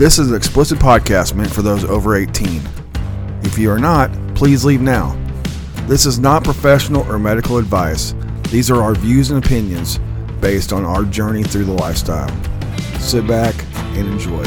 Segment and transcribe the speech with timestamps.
[0.00, 2.62] This is an explicit podcast meant for those over 18.
[3.42, 5.14] If you are not, please leave now.
[5.88, 8.14] This is not professional or medical advice.
[8.44, 9.98] These are our views and opinions
[10.40, 12.30] based on our journey through the lifestyle.
[12.98, 14.42] Sit back and enjoy.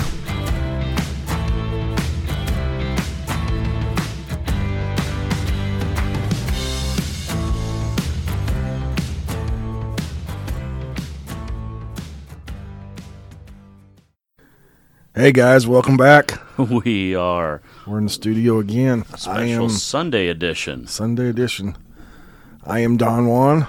[15.15, 16.39] Hey guys, welcome back.
[16.57, 19.05] We are We're in the studio again.
[19.11, 20.85] I special am Sunday edition.
[20.85, 21.75] Sunday edition.
[22.63, 23.65] I am Don Juan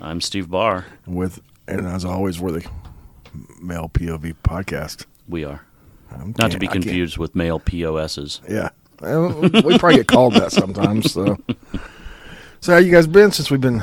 [0.00, 0.84] I'm Steve Barr.
[1.06, 2.66] with, and as always, we're the
[3.62, 5.06] male POV podcast.
[5.26, 5.64] We are
[6.10, 8.42] I'm- not to be I can't- confused with male POSs.
[8.48, 8.68] Yeah,
[9.00, 11.10] Well, we probably get called that sometimes.
[11.12, 11.38] So,
[12.60, 13.82] so how you guys been since we've been?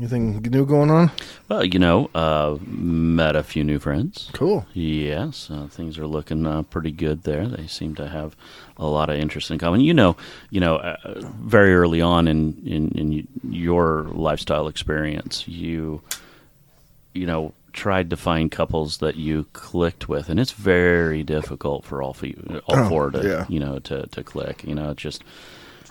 [0.00, 1.10] Anything new going on?
[1.50, 4.30] Well, you know, uh, met a few new friends.
[4.32, 4.64] Cool.
[4.72, 7.46] Yes, uh, things are looking uh, pretty good there.
[7.46, 8.34] They seem to have
[8.78, 9.82] a lot of interest in common.
[9.82, 10.16] You know,
[10.48, 10.96] you know, uh,
[11.42, 16.00] very early on in, in in your lifestyle experience, you
[17.12, 22.02] you know tried to find couples that you clicked with, and it's very difficult for
[22.02, 22.16] all
[22.66, 23.44] all Oh, four to yeah.
[23.50, 24.64] you know to to click.
[24.64, 25.22] You know, it's just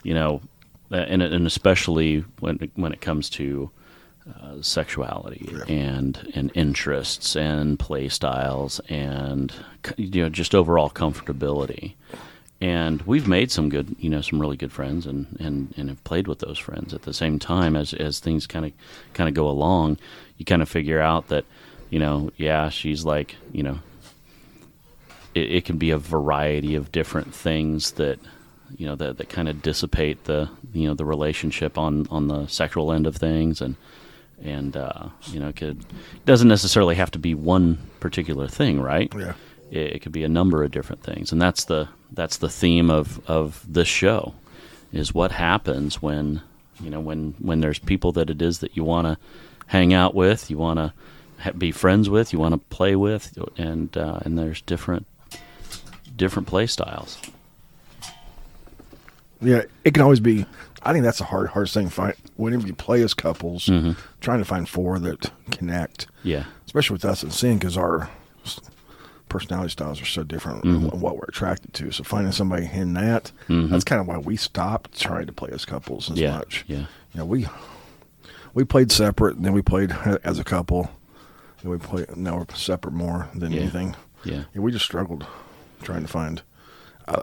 [0.02, 0.42] you know,
[0.90, 3.70] and and especially when when it comes to
[4.42, 9.54] uh, sexuality and and interests and play styles and
[9.98, 11.94] you know just overall comfortability.
[12.62, 16.04] And we've made some good, you know, some really good friends, and, and, and have
[16.04, 16.94] played with those friends.
[16.94, 18.74] At the same time, as as things kind of
[19.14, 19.98] kind of go along,
[20.38, 21.46] you kind of figure out that,
[21.90, 23.80] you know, yeah, she's like, you know,
[25.34, 28.20] it, it can be a variety of different things that
[28.78, 32.46] you know that, that kind of dissipate the you know the relationship on on the
[32.48, 33.76] sexual end of things and
[34.44, 35.86] and uh, you know it could
[36.26, 39.12] doesn't necessarily have to be one particular thing right?
[39.16, 39.34] Yeah.
[39.72, 41.32] it, it could be a number of different things.
[41.32, 44.34] And that's the that's the theme of of this show
[44.92, 46.42] is what happens when
[46.82, 49.18] you know when when there's people that it is that you want to
[49.68, 50.94] hang out with you want to
[51.40, 55.06] ha- be friends with you want to play with and uh, and there's different
[56.16, 57.18] different play styles
[59.42, 60.46] Yeah, it can always be.
[60.84, 61.86] I think that's a hard, hardest thing.
[61.88, 63.66] to Find whenever you play as couples,
[64.22, 66.08] trying to find four that connect.
[66.24, 68.10] yeah especially with us and seeing because our
[69.28, 70.88] personality styles are so different Mm-hmm.
[70.88, 71.92] wh- what we're attracted to.
[71.92, 75.66] So finding somebody in that, that's kind of why we stopped trying to play as
[75.66, 76.64] couples as Yeah, much.
[76.68, 76.80] yeah.
[76.80, 76.86] you
[77.16, 77.48] know, we
[78.54, 79.92] we played separate, and then we played
[80.24, 80.90] as a couple.
[81.62, 83.62] And we play now we're separate more than Yeah.
[83.62, 83.96] anything.
[84.24, 85.26] yeah Yeah, we just struggled
[85.84, 86.42] trying to find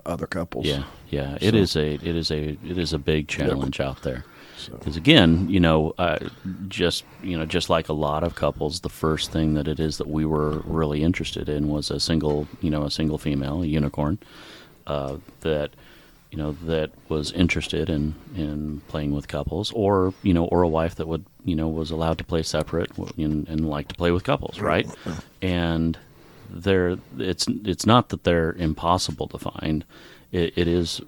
[0.05, 0.67] other couples.
[0.67, 1.37] Yeah, yeah.
[1.41, 4.25] It So- is a it is a it is a big challenge out there.
[4.59, 6.19] So- Because again, you know, uh,
[6.69, 9.99] just you know, just like a lot of couples, the first thing that it is
[9.99, 13.67] that we were really interested in was a single, you know, a single female, a
[13.67, 14.19] unicorn,
[14.87, 15.71] uh, that
[16.33, 20.69] you know that was interested in in playing with couples, or you know, or a
[20.69, 24.11] wife that would you know was allowed to play separate and, and like to play
[24.11, 24.89] with couples, right?
[25.43, 25.97] And
[26.51, 29.85] they're it's it's not that they're impossible to find.
[30.33, 31.01] It, it is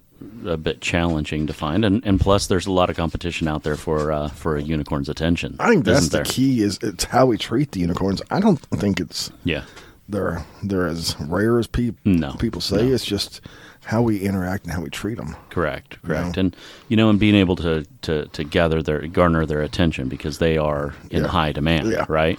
[0.47, 3.77] a bit challenging to find, and, and plus there's a lot of competition out there
[3.77, 5.57] for uh, for a unicorn's attention.
[5.61, 6.63] I think that's the key.
[6.63, 8.21] Is it's how we treat the unicorns.
[8.31, 9.65] I don't think it's Yeah,
[10.09, 12.77] they're they're as rare as people No, people say.
[12.89, 12.93] no.
[12.95, 13.41] It's just
[13.85, 15.35] how we interact and how we treat them.
[15.51, 16.41] correct, correct, know?
[16.41, 16.57] and
[16.89, 20.59] you know, and being able to to to gather their garner their attention because they
[20.59, 21.29] are in Yeah.
[21.29, 22.05] high demand, Yeah.
[22.09, 22.39] right?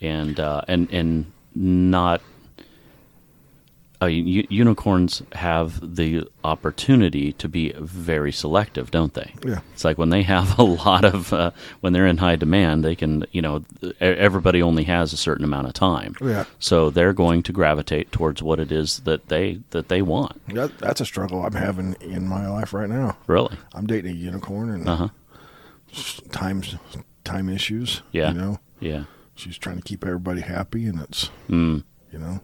[0.00, 2.20] And uh, and and not.
[4.02, 9.32] Uh, unicorns have the opportunity to be very selective, don't they?
[9.46, 9.60] Yeah.
[9.72, 12.96] It's like when they have a lot of uh, when they're in high demand, they
[12.96, 13.64] can you know
[14.00, 16.16] everybody only has a certain amount of time.
[16.20, 16.44] Yeah.
[16.58, 20.40] So they're going to gravitate towards what it is that they that they want.
[20.54, 23.16] That, that's a struggle I'm having in my life right now.
[23.28, 23.56] Really.
[23.72, 25.08] I'm dating a unicorn and Uh huh.
[26.30, 26.76] times
[27.24, 28.02] time issues.
[28.10, 28.32] Yeah.
[28.32, 29.04] You know, Yeah.
[29.36, 31.84] she's trying to keep everybody happy, and it's Mm.
[32.12, 32.40] you know,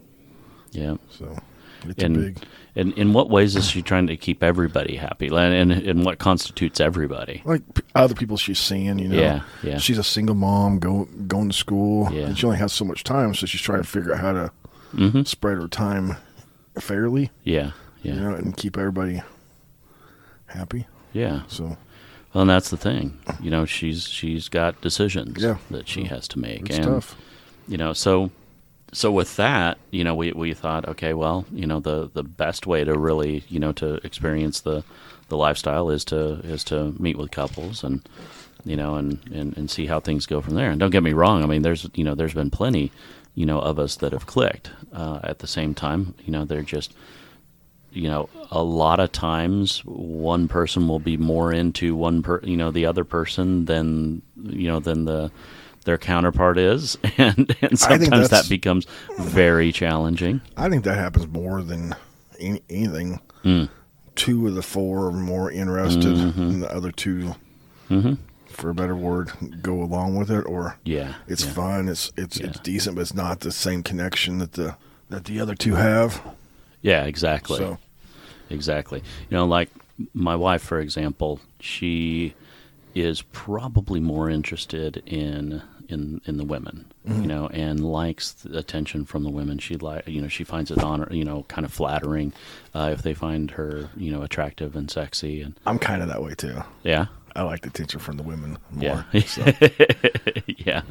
[0.71, 0.95] Yeah.
[1.09, 1.37] so
[1.87, 2.43] it's And big.
[2.75, 5.27] and in what ways is she trying to keep everybody happy?
[5.27, 5.35] And
[5.71, 7.41] and, and what constitutes everybody?
[7.45, 7.61] Like
[7.95, 9.77] other people she's seeing, you know, Yeah, yeah.
[9.77, 12.27] She's a single mom, go going to school, Yeah.
[12.27, 14.51] and she only has so much time, so she's trying to figure out how to
[14.95, 15.21] Mm-hmm.
[15.23, 16.15] spread her time
[16.79, 17.71] fairly, Yeah.
[18.01, 18.13] Yeah.
[18.15, 19.21] you know, and keep everybody
[20.47, 20.87] happy.
[21.13, 21.41] Yeah.
[21.47, 21.77] So
[22.33, 23.17] Well, and that's the thing.
[23.41, 25.57] You know, she's she's got decisions Yeah.
[25.71, 27.15] that she has to make, it's and tough.
[27.67, 28.31] you know, so
[28.91, 32.67] so with that, you know, we we thought, okay, well, you know, the the best
[32.67, 34.83] way to really, you know, to experience the
[35.29, 38.07] the lifestyle is to is to meet with couples and
[38.65, 40.69] you know, and, and, and see how things go from there.
[40.69, 41.43] And don't get me wrong.
[41.43, 42.91] I mean, there's, you know, there's been plenty,
[43.35, 46.61] you know, of us that have clicked, uh, at the same time, you know, they're
[46.61, 46.93] just,
[47.91, 52.57] you know, a lot of times one person will be more into one per, you
[52.57, 55.31] know, the other person than, you know, than the,
[55.85, 56.97] their counterpart is.
[57.17, 58.85] And, and sometimes that becomes
[59.19, 60.41] very challenging.
[60.55, 61.95] I think that happens more than
[62.39, 63.19] any, anything.
[63.43, 63.65] Hmm.
[64.15, 66.41] Two of the four are more interested, Mm-hmm.
[66.41, 67.35] and the other 2
[68.49, 69.31] for a better word,
[69.61, 71.13] go along with it, or Yeah.
[71.27, 71.51] it's yeah.
[71.51, 74.75] fun, it's it's it's decent, but it's not the same connection that the
[75.09, 76.21] that the other two have.
[76.81, 77.57] Yeah, exactly.
[77.57, 77.77] So
[78.49, 78.99] Exactly.
[79.29, 79.69] You know, like
[80.13, 82.33] my wife, for example, she
[83.01, 87.21] is probably more interested in in in the women, Mm-hmm.
[87.23, 89.57] you know, and likes the attention from the women.
[89.57, 92.31] She like, you know, she finds it honor, you know, kind of flattering
[92.75, 96.21] uh, if they find her, you know, attractive and sexy, and I'm kind of that
[96.21, 96.61] way too.
[96.83, 97.05] yeah.
[97.35, 99.21] I like the attention from the women Yeah, more.
[99.21, 99.45] so.
[100.47, 100.81] yeah,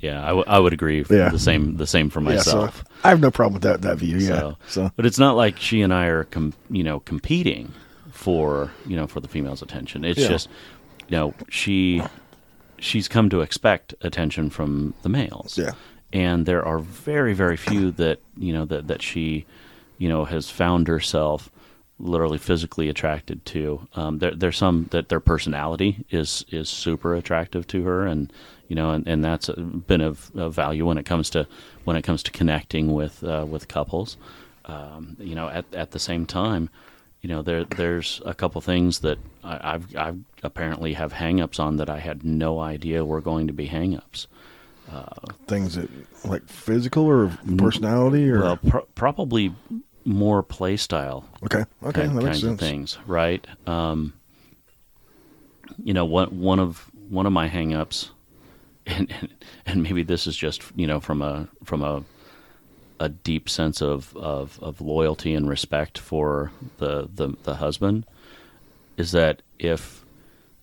[0.00, 0.22] yeah.
[0.24, 1.04] I, w- I would agree.
[1.08, 1.28] Yeah.
[1.30, 1.76] the same.
[1.76, 2.84] The same for Yeah, so myself.
[3.04, 4.18] I have no problem with that that view.
[4.18, 4.26] Yeah.
[4.28, 7.72] So, So, but it's not like she and I are, com- you know, competing
[8.10, 10.04] for, you know, for the female's attention.
[10.04, 10.28] It's Yeah.
[10.28, 10.48] just,
[11.08, 12.02] you know, she,
[12.78, 15.58] she's come to expect attention from the males.
[15.58, 15.72] Yeah.
[16.12, 19.44] And there are very, very few that, you know, that, that she,
[19.98, 21.50] you know, has found herself
[21.98, 23.88] literally physically attracted to.
[23.94, 28.06] Um, there, there's some that their personality is, is super attractive to her.
[28.06, 28.32] And,
[28.68, 31.46] you know, and, and that's been of, of value when it comes to,
[31.84, 34.16] when it comes to connecting with, uh, with couples.
[34.66, 36.68] Um, you know, at, at the same time,
[37.20, 41.76] you know, there there's a couple things that I, I've I've apparently have hangups on
[41.78, 44.26] that I had no idea were going to be hangups.
[45.46, 45.90] things that
[46.24, 49.54] like physical or personality or Well, pr- probably
[50.04, 52.60] more play style okay, okay, kind, that makes kinds of sense.
[52.60, 53.46] things, right?
[53.66, 54.14] Um,
[55.82, 58.10] you know, one one of one of my hangups,
[58.86, 59.28] and, and
[59.66, 62.02] and maybe this is just you know from a from a
[63.00, 68.04] a deep sense of, of, of loyalty and respect for the, the, the husband
[68.96, 70.04] is that if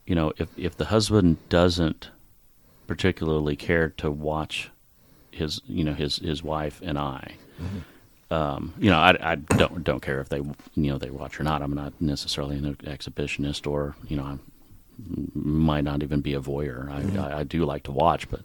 [0.05, 2.09] you know if, if the husband doesn't
[2.87, 4.69] particularly care to watch
[5.31, 7.35] his you know his his wife and I
[8.31, 11.43] um, you know I, I don't don't care if they you know they watch or
[11.43, 11.61] not.
[11.61, 14.37] I'm not necessarily an exhibitionist or you know I
[15.33, 16.89] might not even be a voyeur.
[16.89, 18.41] I, I, I do like to watch but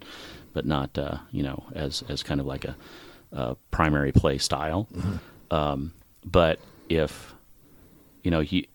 [0.53, 2.77] but not uh, you know as as kind of like a
[3.33, 4.89] uh, primary play style.
[5.51, 5.93] Um,
[6.25, 7.35] but if
[8.23, 8.69] you know he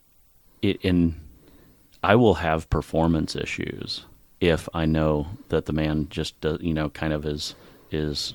[0.62, 1.16] it in
[2.04, 4.06] I will have performance issues
[4.42, 7.56] if I know that the man just does, you know kind of is
[7.92, 8.34] is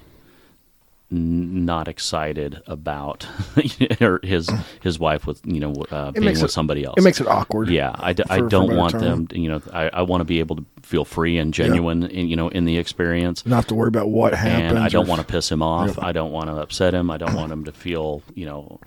[1.13, 3.27] n- not excited about
[4.01, 4.49] or his
[4.83, 6.95] his wife with you know uh, being with it- somebody else.
[6.99, 7.69] It makes it awkward.
[7.69, 9.03] Yeah, I, d- I for- for don't want term.
[9.03, 9.27] them.
[9.29, 12.29] To, you know, I, I want to be able to feel free and genuine, in,
[12.29, 13.45] you know, in the experience.
[13.47, 14.71] Not have to worry about what happens.
[14.73, 15.89] And I don't want to piss him off.
[15.89, 15.99] Yep.
[16.03, 17.11] I don't want to upset him.
[17.11, 18.81] I don't want him to feel, you know,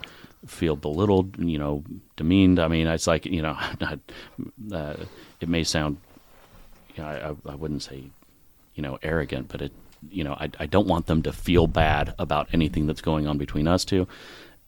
[0.46, 1.82] feel belittled, you know,
[2.16, 2.58] demeaned.
[2.58, 3.98] I mean, it's like, you know, not,
[4.72, 4.94] uh,
[5.40, 5.96] it may sound,
[6.94, 8.04] you know, I, I- I wouldn't say,
[8.74, 9.72] you know, arrogant, but it,
[10.10, 13.38] you know, I, I don't want them to feel bad about anything that's going on
[13.38, 14.06] between us two.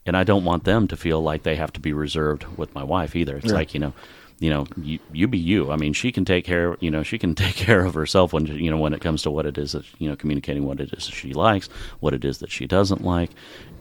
[0.05, 2.85] And I don't want them to feel like they have to be reserved with my
[2.85, 3.37] wife either.
[3.37, 3.55] It's Yeah.
[3.55, 3.93] like, you know,
[4.39, 5.73] you know, you, you be you.
[5.73, 8.47] I mean, she can take care, you know, she can take care of herself when,
[8.47, 10.93] you know, when it comes to what it is that, you know, communicating what it
[10.93, 11.69] is that she likes,
[12.01, 13.31] what it is that she doesn't like.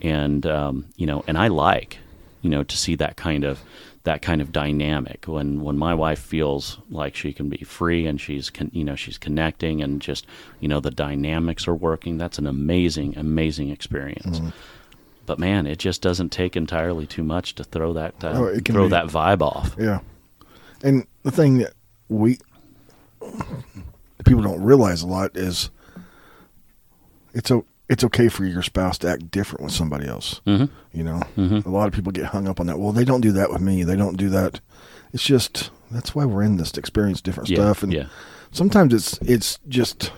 [0.02, 2.00] And, um, you know, and I like,
[2.42, 3.60] you know, to see that kind of,
[4.06, 8.20] that kind of dynamic when, when my wife feels like she can be free and
[8.22, 10.26] she's, con- you know, she's connecting and just,
[10.60, 12.18] you know, the dynamics are working.
[12.18, 14.40] That's an amazing, amazing experience.
[15.26, 18.84] But man, it just doesn't take entirely too much to throw that, uh, Oh, throw
[18.86, 19.76] be- that vibe off.
[19.78, 20.00] Yeah.
[20.84, 21.74] And the thing that
[22.10, 22.38] we
[24.26, 25.70] people don't realize a lot is
[27.34, 30.42] it's o- it's okay for your spouse to act different with somebody else.
[30.48, 30.66] Mm-hmm.
[30.98, 32.80] You know, a lot of people get hung up on that.
[32.80, 33.84] Well, they don't do that with me.
[33.84, 34.60] They don't do that.
[35.14, 37.84] It's just that's why we're in this to experience different Yeah, stuff.
[37.84, 38.06] And yeah.
[38.52, 40.12] sometimes it's it's just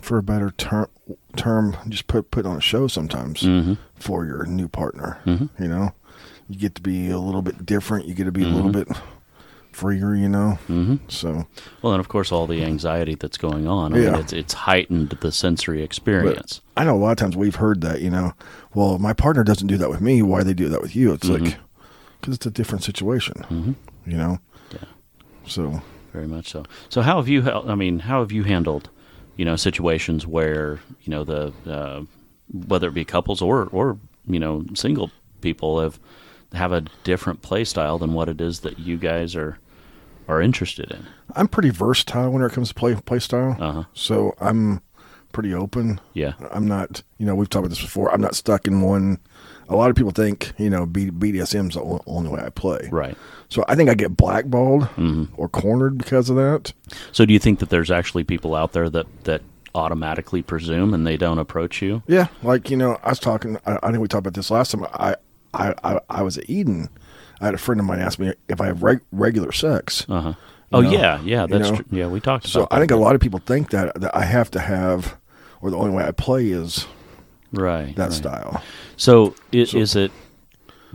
[0.00, 0.88] for a better term
[1.36, 3.74] term just put put on a show sometimes Mm-hmm.
[3.94, 5.20] for your new partner.
[5.26, 5.94] You know,
[6.48, 8.06] you get to be a little bit different.
[8.06, 8.88] You get to be a little bit
[9.72, 10.14] freer.
[10.14, 10.96] You know, mm-hmm.
[11.08, 11.46] so
[11.82, 13.92] Well, and of course, all the anxiety that's going on.
[13.92, 14.18] I mean, Yeah.
[14.18, 16.60] it's it's heightened the sensory but experience.
[16.76, 18.00] I know a lot of times we've heard that.
[18.00, 18.32] You know,
[18.74, 20.22] well, my partner doesn't do that with me.
[20.22, 21.12] Why they do that with you?
[21.12, 21.56] It's like
[22.20, 23.76] because it's a different situation.
[24.06, 24.38] You know,
[24.72, 24.84] Yeah,
[25.46, 26.64] so very much so.
[26.88, 27.48] So, how have you?
[27.50, 28.90] I mean, how have you handled,
[29.36, 32.02] you know, situations where you know the uh,
[32.52, 35.10] whether it be couples or or you know single
[35.40, 35.98] people have
[36.52, 39.58] have a different play style than what it is that you guys are
[40.28, 41.06] are interested in.
[41.34, 43.56] I'm pretty versatile when it comes to play play style.
[43.60, 43.84] Uh-huh.
[43.94, 44.82] So I'm
[45.32, 46.00] pretty open.
[46.12, 46.32] Yeah.
[46.50, 48.12] I'm not, you know, we've talked about this before.
[48.12, 49.18] I'm not stuck in one.
[49.68, 52.88] A lot of people think, you know, B- BDSM's the only way I play.
[52.92, 53.16] Right.
[53.48, 55.24] So I think I get blackballed Mm-hmm.
[55.36, 56.72] or cornered because of that.
[57.12, 59.40] So do you think that there's actually people out there that that
[59.74, 62.02] automatically presume and they don't approach you?
[62.06, 63.56] Yeah, like you know, I was talking.
[63.66, 64.86] I, I think we talked about this last time.
[64.92, 65.16] I,
[65.54, 66.88] I, I, I was at Eden.
[67.42, 70.06] I had a friend of mine ask me if I have reg- regular sex.
[70.08, 70.32] Uh huh.
[70.72, 71.84] Oh know, yeah, yeah, that's know, true.
[71.90, 72.52] Yeah, we talked about it.
[72.52, 72.80] So I that.
[72.82, 75.16] think a lot of people think that that I have to have,
[75.60, 76.86] or the only way I play is
[77.52, 78.12] right that right.
[78.12, 78.62] style.
[78.96, 80.12] So, i So- is it?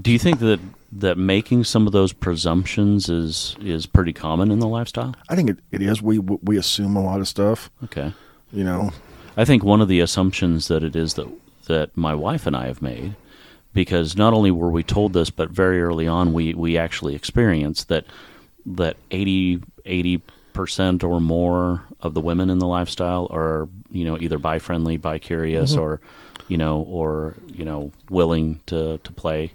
[0.02, 0.60] Do you think that
[0.94, 5.14] that making some of those presumptions is is pretty common in the lifestyle?
[5.30, 6.02] I think it, it is.
[6.02, 7.70] We we assume a lot of stuff.
[7.84, 8.14] Okay.
[8.52, 8.92] You know.
[9.36, 11.28] I think one of the assumptions that it is that
[11.68, 13.16] that my wife and I have made,
[13.74, 17.90] because not only were we told this, but very early on we we actually experienced
[17.90, 18.06] that
[18.66, 19.62] that 80
[20.54, 24.98] percent or more of the women in the lifestyle are you know either bi friendly,
[24.98, 26.02] bi curious, or
[26.48, 29.52] you know or you know willing to to play,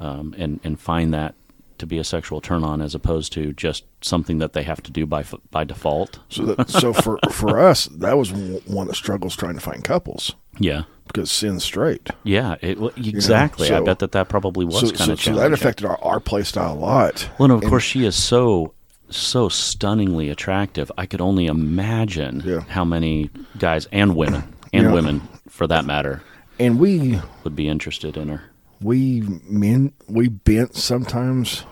[0.00, 1.34] um, and and find that
[1.78, 4.90] to be a sexual turn on as opposed to just something that they have to
[4.90, 6.18] do by by default.
[6.28, 9.82] So that, so for for us, that was one of the struggles trying to find
[9.84, 10.82] couples Yeah.
[11.06, 12.10] because sin's straight.
[12.24, 13.66] Yeah, it, exactly.
[13.66, 15.98] I so- bet that that probably was So, kind so, of so that affected our,
[16.02, 17.28] our play style a lot.
[17.38, 18.72] Well, and of And- course, she is so
[19.08, 20.90] so stunningly attractive.
[20.98, 22.60] I could only imagine Yeah.
[22.68, 24.42] how many guys and women
[24.72, 24.92] and Yeah.
[24.92, 26.22] women, for that matter,
[26.58, 28.42] and we would be interested in her.
[28.80, 31.64] We men we bent sometimes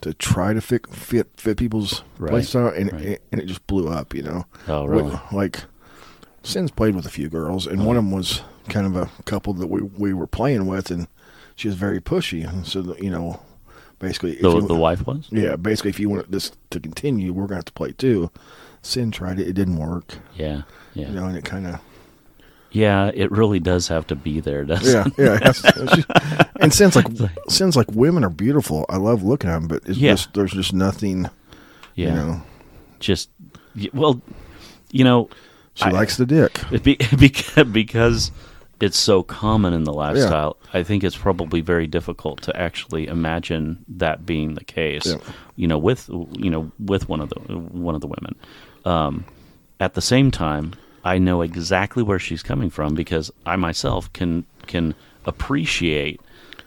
[0.00, 3.02] to try to fit fit fit people's Right, play style, and right.
[3.02, 4.14] it, and it just blew up.
[4.14, 4.46] You know.
[4.68, 5.20] Oh, We- really?
[5.32, 5.64] like,
[6.42, 9.52] Sins played with a few girls, and one of them was kind of a couple
[9.54, 11.08] that we we were playing with, and
[11.56, 12.46] she was very pushy.
[12.48, 13.40] And so that, you know,
[13.98, 15.26] basically, if The you, the wife was.
[15.30, 18.30] yeah, basically, if you want this to continue, we're gonna have to play too.
[18.82, 20.18] Sin tried it; it didn't work.
[20.36, 20.62] Yeah,
[20.94, 21.80] yeah, You know, and it kind of
[22.76, 23.10] yeah.
[23.14, 26.04] It really does have to be there, doesn't yeah, it?
[26.08, 26.42] yeah.
[26.60, 27.06] and Sin's like
[27.48, 30.12] Sin's like women are beautiful, I love looking at them, but it's Yeah.
[30.12, 31.28] just there's just nothing.
[31.94, 32.42] Yeah, You know,
[33.00, 33.30] just
[33.94, 34.20] well,
[34.92, 35.30] you know,
[35.74, 36.60] she I- likes the dick.
[36.70, 36.96] It be,
[37.72, 38.30] because,
[38.78, 43.82] it's so common in the lifestyle, I think it's probably very difficult to actually imagine
[43.88, 45.06] that being the case.
[45.06, 45.16] Yeah.
[45.56, 48.34] You know, with you know with one of the one of the women.
[48.84, 49.24] Um,
[49.80, 50.74] at the same time,
[51.06, 54.94] I know exactly where she's coming from because I myself can can
[55.24, 56.20] appreciate,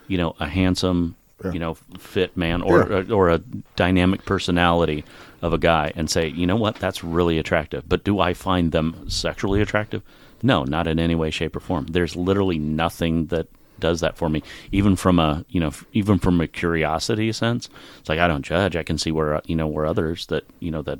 [0.08, 1.52] you know, a handsome, Yeah.
[1.52, 3.14] you know, fit man or Yeah.
[3.14, 3.38] or a
[3.76, 5.04] dynamic personality
[5.42, 7.84] of a guy and say, you know what, that's really attractive.
[7.88, 10.02] But do I find them sexually attractive?
[10.42, 11.86] No, not in any way, shape, or form.
[11.90, 13.46] There's literally nothing that
[13.78, 14.42] does that for me,
[14.72, 17.68] even from a you know, even from a curiosity sense.
[17.98, 18.76] It's like I don't judge.
[18.76, 20.98] I can see where you know where others that you know that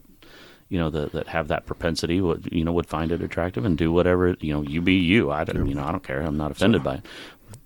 [0.70, 3.76] you know that that have that propensity would you know would find it attractive and
[3.76, 4.62] do whatever you know.
[4.62, 5.30] You be you.
[5.30, 6.22] I don't you know I don't care.
[6.22, 7.04] I'm not offended by it.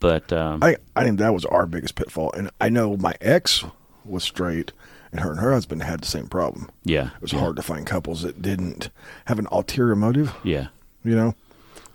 [0.00, 3.64] But um, I I think that was our biggest pitfall, and I know my ex
[4.04, 4.72] was straight,
[5.12, 6.68] and her and her husband had the same problem.
[6.84, 8.90] yeah, It was yeah, hard to find couples that didn't
[9.26, 10.34] have an ulterior motive.
[10.42, 10.68] Yeah,
[11.04, 11.34] You know,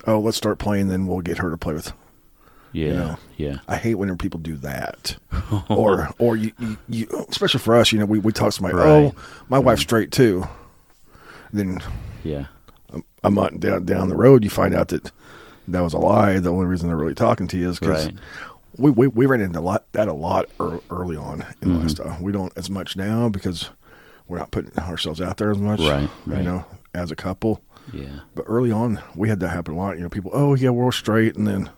[0.08, 1.92] oh, let's start playing, then we'll get her to play with.
[2.72, 3.18] yeah, know.
[3.38, 3.58] yeah.
[3.68, 5.18] I hate when people do that,
[5.70, 8.76] or or you, you, you especially for us, you know, we we talk to somebody.
[8.76, 8.88] Right.
[8.88, 9.16] Oh,
[9.50, 10.48] my wife's straight too.
[11.52, 11.80] Then
[12.24, 12.46] Yeah.
[13.24, 15.12] a month down down the road, you find out that
[15.68, 16.40] that was a lie.
[16.40, 18.16] The only reason they're really talking to you is because Right.
[18.78, 21.82] we, we we ran into a lot, that a lot ear- early on in Mm-hmm.
[21.82, 22.18] lifestyle.
[22.22, 23.70] We don't as much now because
[24.28, 25.80] we're not putting ourselves out there as much.
[25.80, 26.38] Right, right.
[26.40, 27.62] You know, as a couple.
[27.94, 28.20] Yeah.
[28.36, 29.98] But early on, we had that happen a lot.
[29.98, 31.70] You know, people, oh yeah, we're all straight, and then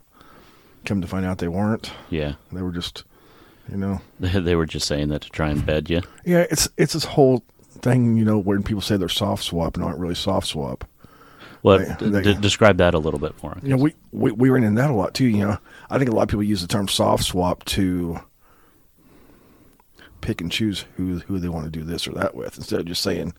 [0.86, 1.92] come to find out they weren't.
[2.10, 2.34] Yeah.
[2.52, 3.04] They were just,
[3.72, 6.02] you know, They, they were just saying that to try and bed you.
[6.26, 6.46] yeah.
[6.52, 7.44] It's it's this whole
[7.82, 10.86] thing, you know, when people say they're soft swap and aren't really soft swap.
[11.62, 12.00] What?
[12.00, 13.60] They- d- they- d- describe that a little bit for us.
[13.64, 15.26] You know, we, we we ran into that a lot too.
[15.26, 15.58] You know,
[15.90, 18.20] I think a lot of people use the term soft swap to
[20.22, 22.86] pick and choose who who they want to do this or that with, instead of
[22.86, 23.34] just saying,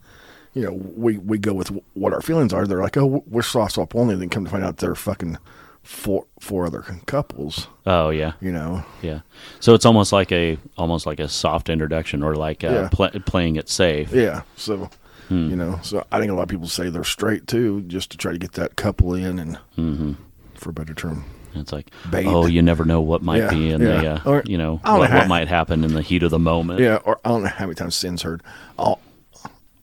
[0.54, 2.66] you know, we we go with what our feelings are.
[2.66, 4.14] They're like, oh, we're soft swap only.
[4.16, 5.38] Then come to find out they're fucking
[5.82, 7.66] four four other couples.
[7.86, 9.20] Oh yeah, You know, yeah.
[9.60, 12.88] So it's almost like a almost like a soft introduction, or like uh, Yeah.
[12.90, 14.12] pla playing it safe.
[14.12, 14.42] yeah.
[14.56, 14.90] So.
[15.30, 18.18] You know, so I think a lot of people say they're straight too, just to
[18.18, 20.12] try to get that couple in, and Mm-hmm.
[20.56, 21.24] for a better term.
[21.54, 22.26] It's like, Bait.
[22.26, 23.86] oh, you never know what might Yeah, be in yeah.
[24.02, 26.38] the, uh, Or- you know, what, know what might happen in the heat of the
[26.38, 26.80] moment.
[26.80, 28.42] Yeah, or I don't know how many times Sin's heard.
[28.78, 29.00] I'll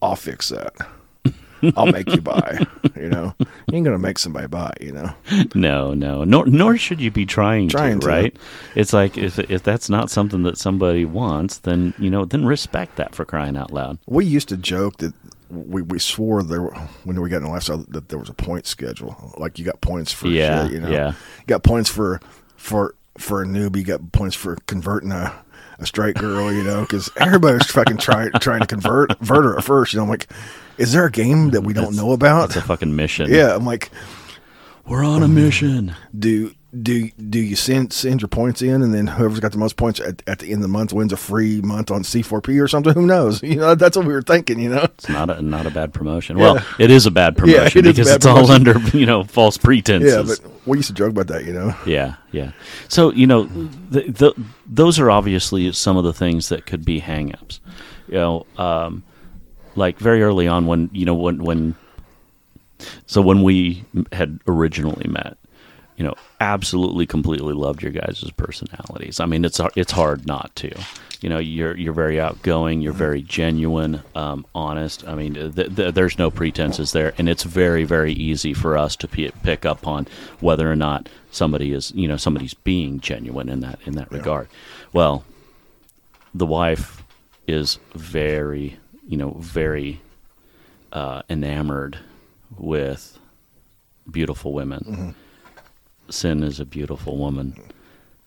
[0.04, 0.76] I'll fix that.
[1.76, 2.66] I'll make you buy.
[2.96, 4.74] You know, you ain't gonna make somebody buy.
[4.82, 5.14] You know,
[5.56, 8.12] No, no, nor nor should you be trying, Trying to, to.
[8.12, 8.36] right?
[8.76, 12.96] It's like if if that's not something that somebody wants, then you know, then respect
[12.98, 13.98] that for crying out loud.
[14.08, 15.14] we used to joke that
[15.50, 16.76] we, we swore there were,
[17.06, 19.34] when we got in the lifestyle that there was a point schedule.
[19.38, 21.08] Like you got points for Yeah, shit, you know, yeah.
[21.40, 22.20] you got points for
[22.56, 25.34] for for a newbie, you got points for converting a.
[25.80, 29.58] A straight girl, you know, because everybody was fucking trying trying to convert, convert her
[29.58, 29.94] at first.
[29.94, 30.28] You know, I'm like,
[30.78, 32.50] is there a game that we don't know about?
[32.50, 33.30] It's a fucking mission.
[33.30, 33.90] Yeah, I'm like,
[34.86, 35.96] we're on a mission.
[36.18, 39.76] do do do you send send your points in, and then whoever's got the most
[39.76, 42.68] points at, at the end of the month wins a free month on C4P or
[42.68, 42.94] something?
[42.94, 43.42] Who knows?
[43.50, 44.60] You know, that's what we were thinking.
[44.60, 46.38] You know, It's not a not a bad promotion.
[46.38, 49.08] Well, it is a bad promotion it is a because bad it's all under you
[49.08, 50.14] know false pretenses.
[50.14, 51.46] yeah, but we used to joke about that.
[51.46, 52.52] You know, Yeah, yeah.
[52.88, 53.46] So you know,
[53.90, 57.60] the, the, those are obviously some of the things that could be hangups.
[58.08, 59.04] You know, um,
[59.76, 61.76] like very early on when you know when when
[63.08, 65.38] so when we had originally met,
[66.00, 69.20] you know, absolutely completely loved your guys' personalities.
[69.20, 70.72] I mean, it's it's hard not to.
[71.20, 75.06] You know, you're you're very outgoing, you're very genuine, um, honest.
[75.06, 78.96] I mean, th- th- there's no pretenses there, and it's very very easy for us
[78.96, 80.08] to p- pick up on
[80.40, 84.48] whether or not somebody is you know somebody's being genuine in that in that regard.
[84.94, 85.26] Well,
[86.34, 87.04] the wife
[87.46, 90.00] is very you know very
[90.94, 92.00] uh, enamored
[92.58, 93.20] with
[94.10, 95.14] beautiful women.
[96.10, 97.56] Sin is a beautiful woman.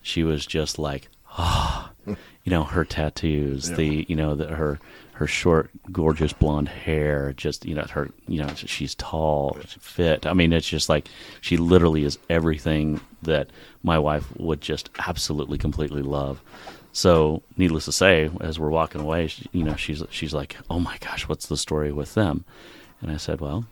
[0.03, 4.79] She was just like, ah, you know, her tattoos, the you know, the, her
[5.15, 10.27] her short, gorgeous blonde hair, just you know, her you know, she's tall, fit.
[10.27, 11.09] I mean, it's just like
[11.41, 13.51] she literally is everything that
[13.83, 16.41] my wife would just absolutely, completely love.
[16.93, 20.81] So, needless to say, as we're walking away, she, you know, she's she's like, "Oh
[20.81, 22.45] my gosh, what's the story with them?"
[23.01, 23.65] And I said, "Well,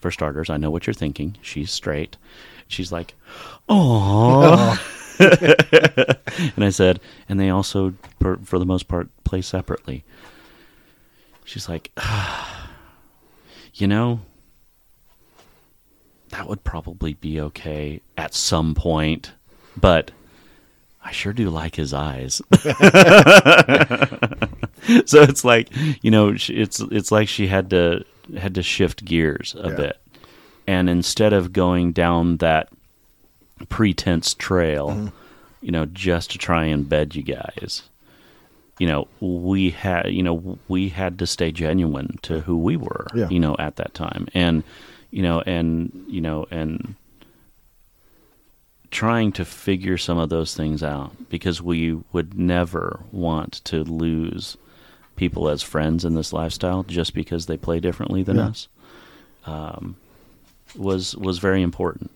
[0.00, 1.36] for starters, I know what you're thinking.
[1.42, 2.16] She's straight."
[2.68, 3.14] She's like,
[3.68, 4.78] "Oh."
[5.18, 10.04] and I said, "And they also, for, for the most part, play separately."
[11.44, 11.90] She's like,
[13.74, 14.20] "You know,
[16.30, 19.32] that would probably be okay at some point,
[19.76, 20.10] but."
[21.04, 22.42] I sure do like his eyes.
[25.06, 25.68] so it's like
[26.02, 28.04] you know it's it's like she had to
[28.36, 29.74] had to shift gears a Yeah.
[29.76, 29.98] bit
[30.66, 32.68] and instead of going down that
[33.68, 35.06] pretense trail Mm-hmm.
[35.62, 37.82] you know just to try and bed you guys
[38.78, 43.06] you know we had you know we had to stay genuine to who we were
[43.14, 43.28] Yeah.
[43.30, 44.62] you know at that time and
[45.10, 46.94] you know and you know and
[48.90, 54.56] trying to figure some of those things out because we would never want to lose
[55.16, 58.48] people as friends in this lifestyle just because they play differently than Yeah.
[58.48, 58.68] us
[59.46, 59.96] um,
[60.76, 62.10] was was very important.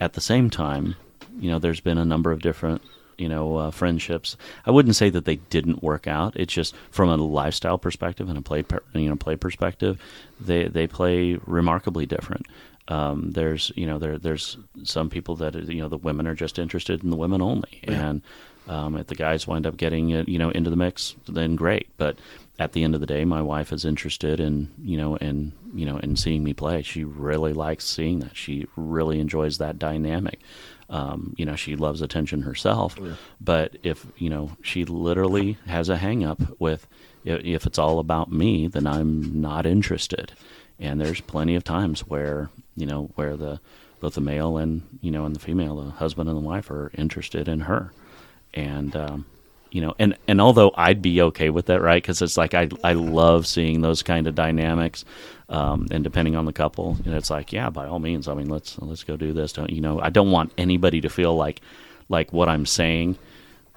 [0.00, 0.96] At the same time,
[1.38, 2.82] you know, there's been a number of different
[3.18, 4.36] you know uh, friendships.
[4.66, 6.34] I wouldn't say that they didn't work out.
[6.36, 10.00] It's just from a lifestyle perspective and a play per, you know play perspective,
[10.40, 12.46] they they play remarkably different.
[12.88, 16.58] Um, there's you know there there's some people that you know the women are just
[16.58, 18.22] interested in the women only, and
[18.68, 21.88] um, if the guys wind up getting you know into the mix, then great.
[21.96, 22.18] But
[22.58, 25.86] at the end of the day, my wife is interested in you know in you
[25.86, 26.82] know in seeing me play.
[26.82, 28.36] She really likes seeing that.
[28.36, 30.40] She really enjoys that dynamic.
[30.88, 32.98] Um, you know, she loves attention herself,
[33.40, 36.86] but if you know, she literally has a hang up with
[37.24, 40.32] if it's all about me, then I'm not interested.
[40.78, 43.60] And there's plenty of times where you know where the
[44.00, 46.90] both the male and you know and the female, the husband and the wife, are
[46.94, 47.92] interested in her,
[48.52, 49.26] and um,
[49.72, 52.02] you know, and and although I'd be okay with that, right?
[52.02, 55.04] Because it's like I I love seeing those kind of dynamics,
[55.48, 58.48] um, and depending on the couple, know, it's like yeah, by all means, I mean
[58.48, 59.52] let's let's go do this.
[59.52, 59.98] Don't you know?
[60.00, 61.60] I don't want anybody to feel like
[62.08, 63.16] like what I'm saying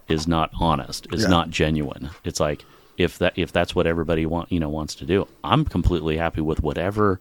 [0.08, 1.29] is not honest, is Yeah.
[1.29, 2.10] not genuine.
[2.25, 2.65] It's like
[2.97, 6.41] if that if that's what everybody want you know wants to do, I'm completely happy
[6.41, 7.19] with whatever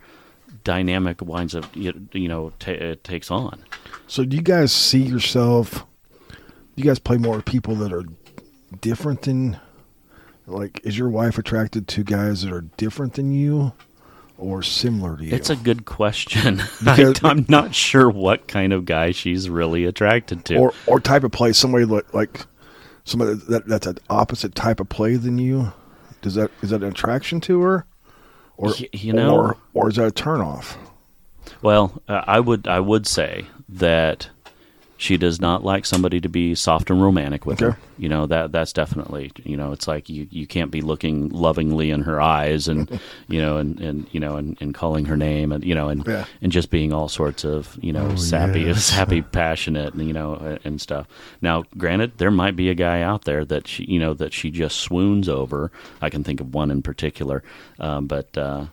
[0.64, 3.64] dynamic winds up you, you know it takes on.
[4.08, 5.84] So do you guys see yourself?
[6.28, 8.04] Do you guys play more with people that are
[8.80, 9.58] different than?
[10.46, 13.72] Like, is your wife attracted to guys that are different than you,
[14.36, 15.34] or similar to you?
[15.34, 16.62] It's a good question.
[16.84, 20.56] Because- I, am not sure what kind of guy she's really attracted to.
[20.56, 21.52] or or type of play.
[21.54, 22.46] Somebody like like
[23.04, 25.72] somebody that that's an opposite type of play than you.
[26.20, 27.86] Does that is that an attraction to her,
[28.58, 30.76] or Y- you know- or, or is that a turnoff?
[31.62, 34.28] well, uh, I would I would say that
[34.96, 37.76] She does not like somebody to be soft and romantic with her.
[37.98, 41.90] You know that that's definitely you know it's like you, you can't be looking lovingly
[41.90, 45.50] in her eyes and you know and, and you know and, and calling her name
[45.50, 46.26] and you know and Yeah.
[46.40, 48.84] and just being all sorts of you know Oh, sappy yes.
[48.84, 51.08] sappy passionate and you know and stuff.
[51.42, 54.50] Now, granted, there might be a guy out there that she you know that she
[54.52, 55.72] just swoons over.
[56.00, 57.42] I can think of one in particular,
[57.80, 58.36] um, but.
[58.38, 58.66] Uh,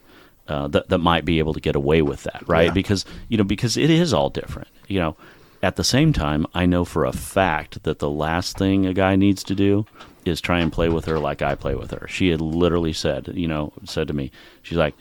[0.48, 2.66] uh, that that might be able to get away with that, right?
[2.66, 2.74] Yeah.
[2.74, 4.68] Because you know, because it is all different.
[4.88, 5.16] You know,
[5.64, 9.16] at the same time, I know for a fact that the last thing a guy
[9.16, 9.86] needs to do
[10.26, 12.08] is try and play with her like I play with her.
[12.08, 14.94] She had literally said, you know, said to me, she's like,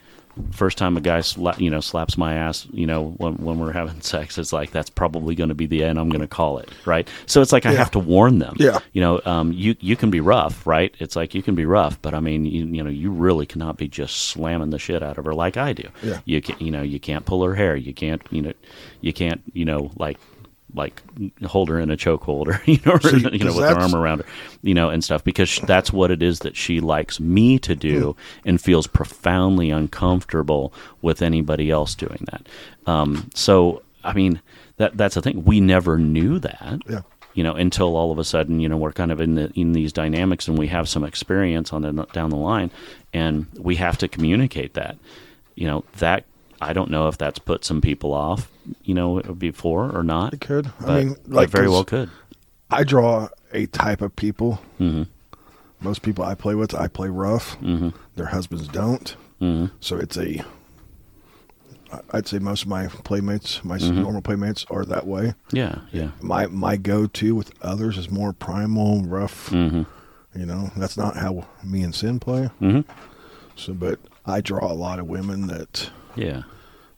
[0.52, 3.72] first time a guy sla- you know slaps my ass, you know, when when we're
[3.72, 5.98] having sex, it's like that's probably going to be the end.
[5.98, 7.06] I'm going to call it, right?
[7.26, 7.78] So it's like I Yeah.
[7.78, 8.54] have to warn them.
[8.58, 8.78] Yeah.
[8.92, 10.94] You know, um, you you can be rough, right?
[11.00, 13.76] It's like you can be rough, but I mean, you, you know, you really cannot
[13.76, 15.88] be just slamming the shit out of her like I do.
[16.02, 16.20] Yeah.
[16.24, 17.76] You can, you know, you can't pull her hair.
[17.76, 18.52] You can't, you know,
[19.02, 20.18] you can't, you know, like
[20.74, 21.02] like
[21.44, 24.20] hold her in a chokehold or you know, or, you know, with her arm around
[24.20, 24.26] her,
[24.62, 28.16] you know, and stuff because that's what it is that she likes me to do
[28.42, 28.48] Hmm.
[28.48, 32.46] and feels profoundly uncomfortable with anybody else doing that.
[32.86, 34.40] Um, so, I mean,
[34.76, 35.44] that that's the thing.
[35.44, 37.00] We never knew that Yeah.
[37.34, 39.72] you know, until all of a sudden, you know, we're kind of in the in
[39.72, 42.70] these dynamics and we have some experience on the down the line,
[43.12, 44.96] and we have to communicate that.
[45.54, 46.24] You know, that
[46.60, 48.50] I don't know if that's put some people off,
[48.82, 50.34] you know, before or not.
[50.34, 50.70] It could.
[50.80, 52.10] I mean, it like, very well could.
[52.70, 54.60] I draw a type of people.
[54.78, 55.04] Mm-hmm.
[55.80, 57.58] Most people I play with, I play rough.
[57.60, 57.90] Mm-hmm.
[58.16, 59.16] Their husbands don't.
[59.40, 59.74] Mm-hmm.
[59.80, 60.44] So it's a.
[62.12, 64.02] I'd say most of my playmates, my Mm-hmm.
[64.02, 65.34] normal playmates, are that way.
[65.50, 69.50] Yeah, yeah, My my go to with others is more primal, rough.
[69.50, 69.82] mm-hmm.
[70.38, 72.50] You know, that's not how me and Sin play.
[72.60, 72.88] Mm-hmm.
[73.56, 75.90] So, but I draw a lot of women that
[76.20, 76.42] yeah.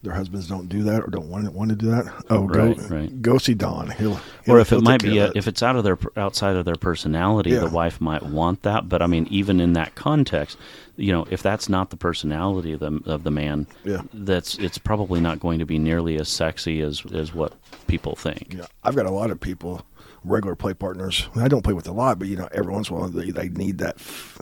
[0.02, 2.06] their husbands don't do that or don't want to, want to do that.
[2.28, 3.22] Oh, Right, go right.
[3.22, 3.90] go see Don.
[3.90, 5.96] He'll, or he'll- if it he'll might be a, uh, if it's out of their
[6.16, 7.60] outside of their personality Yeah.
[7.60, 10.58] the wife might want that but i mean even in that context
[10.96, 14.02] you know if that's not the personality of the of the man Yeah.
[14.12, 17.52] that's it's probably not going to be nearly as sexy as as what
[17.86, 19.82] people think Yeah, I've got a lot of people,
[20.24, 21.28] regular play partners.
[21.36, 23.30] I don't play with a lot, but you know, every once in a while they,
[23.30, 24.38] they need that, f-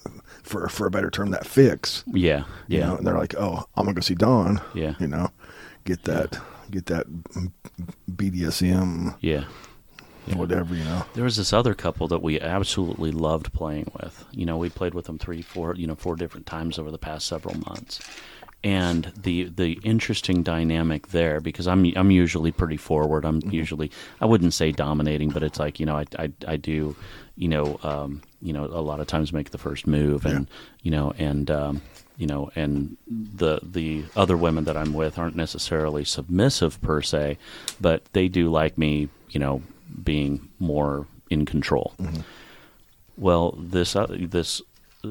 [0.51, 2.05] for for a better term, that fix.
[2.09, 4.95] yeah You yeah know, and they're like, "Oh, I'm gonna go see Don." Yeah.
[4.99, 5.31] You know,
[5.85, 6.39] get that,
[6.71, 7.07] get that
[8.11, 9.45] BDSM, yeah
[10.37, 10.75] whatever.
[10.75, 11.05] You know.
[11.15, 14.25] There was this other couple that we absolutely loved playing with.
[14.33, 16.99] You know, we played with them three, four, you know, four different times over the
[16.99, 18.01] past several months.
[18.63, 23.25] And the the interesting dynamic there, because I'm I'm usually pretty forward.
[23.25, 23.51] I'm mm-hmm.
[23.51, 26.95] usually I wouldn't say dominating, but it's like you know I I, I do,
[27.41, 30.47] you know, um, you know, a lot of times make the first move, and
[30.83, 31.81] you know, and um,
[32.19, 37.39] you know, and the the other women that I'm with aren't necessarily submissive per se,
[37.81, 39.63] but they do like me, you know,
[40.05, 41.95] being more in control.
[43.17, 44.61] Well, this uh, this
[45.03, 45.09] uh,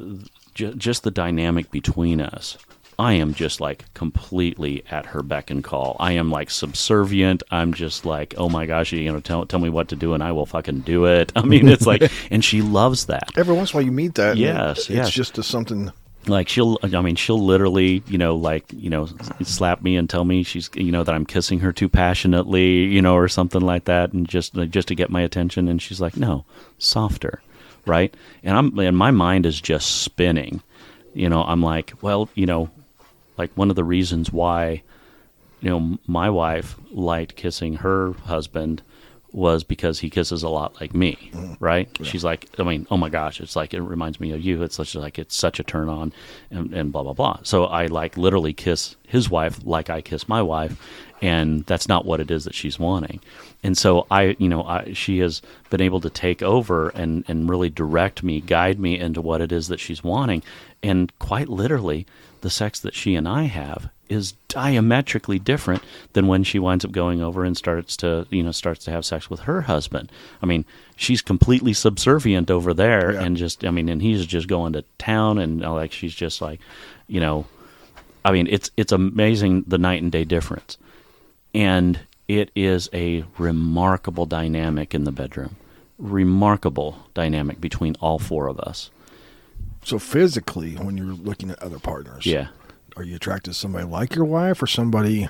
[0.53, 2.57] ju- just the dynamic between us.
[2.99, 5.95] I am just like completely at her beck and call.
[5.99, 7.41] I am like subservient.
[7.49, 10.21] I'm just like, oh my gosh, you know, tell tell me what to do, and
[10.21, 11.31] I will fucking do it.
[11.35, 13.29] I mean, it's like, and she loves that.
[13.37, 14.31] Every once in a while you meet that.
[14.31, 15.09] and Yes, it's yes.
[15.11, 15.91] just a something.
[16.27, 19.07] like she'll i mean she'll literally you know like you know
[19.41, 23.01] slap me and tell me she's you know that i'm kissing her too passionately you
[23.01, 26.17] know or something like that and just just to get my attention and she's like
[26.17, 26.43] no
[26.77, 27.41] softer
[27.85, 30.61] right and i'm and my mind is just spinning
[31.13, 32.69] you know i'm like well you know
[33.39, 34.83] like one of the reasons why
[35.61, 38.83] you know my wife liked kissing her husband
[39.31, 41.53] was because he kisses a lot like me, mm-hmm.
[41.63, 41.87] right?
[42.01, 44.63] She's like, I mean, oh my gosh, it's like it reminds me of you.
[44.63, 46.11] It's such like it's such a turn on,
[46.49, 47.39] and, and blah blah blah.
[47.43, 50.81] So I like literally kiss his wife like I kiss my wife,
[51.21, 53.19] and that's not what it is that she's wanting.
[53.61, 57.49] And so I, you know, I, she has been able to take over and and
[57.49, 60.43] really direct me, guide me into what it is that she's wanting,
[60.81, 62.07] and quite literally,
[62.41, 66.91] the sex that she and I have is diametrically different than when she winds up
[66.91, 70.11] going over and starts to you know starts to have sex with her husband.
[70.41, 73.21] I mean, she's completely subservient over there, Yeah.
[73.21, 76.41] and just I mean, and he's just going to town, and uh, like she's just
[76.41, 76.59] like,
[77.07, 77.45] you know,
[78.25, 80.77] I mean, it's it's amazing the night and day difference,
[81.53, 85.55] and it is a remarkable dynamic in the bedroom,
[85.97, 88.89] remarkable dynamic between all four of us.
[89.83, 92.47] So physically, when you're looking at other partners, Yeah.
[92.97, 95.29] are you attracted to somebody like your wife or somebody?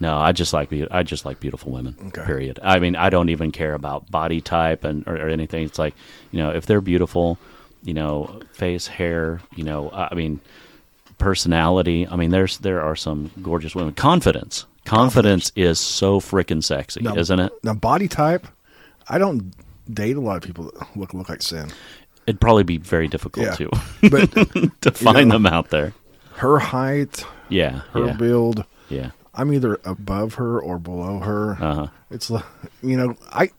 [0.00, 1.94] No, I just like I just like beautiful women.
[2.08, 2.24] Okay.
[2.24, 2.58] Period.
[2.62, 5.64] I mean, I don't even care about body type and or, or anything.
[5.64, 5.94] It's like,
[6.32, 7.38] you know, if they're beautiful,
[7.84, 10.40] you know, face, hair, you know, I mean,
[11.18, 12.06] personality.
[12.08, 13.94] I mean, there's there are some gorgeous women.
[13.94, 14.66] Confidence.
[14.84, 17.52] Confidence is so freaking sexy, Now- isn't it?
[17.62, 18.48] Now, body type,
[19.08, 19.52] I don't
[19.92, 21.70] date a lot of people that look look like Sin.
[22.26, 23.54] It'd probably be very difficult Yeah.
[23.56, 23.70] to
[24.10, 25.34] But to find know.
[25.34, 25.92] them out there.
[26.36, 29.10] her height, Yeah, her yeah, build, yeah.
[29.34, 31.56] I'm either above her or below her.
[31.60, 31.86] Uh-huh.
[32.10, 32.30] It's
[32.82, 33.50] you know, I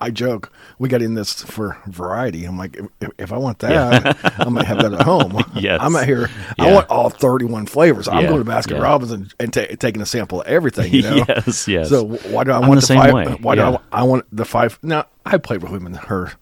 [0.00, 2.44] I joke we got in this for variety.
[2.44, 5.42] I'm like, if, if I want that, I might have that at home.
[5.54, 5.78] Yes.
[5.80, 6.28] I'm out here.
[6.58, 8.08] I want all 31 flavors.
[8.08, 8.82] I'm going to Baskin yeah.
[8.82, 10.92] Robbins and, and ta- taking a sample of everything.
[10.92, 11.24] You know.
[11.28, 11.88] yes, yes.
[11.88, 13.14] So why do I I'm want the the, same five?
[13.14, 13.70] way, Why yeah.
[13.70, 14.78] do I, I want the five?
[14.82, 16.32] Now I play with women, her,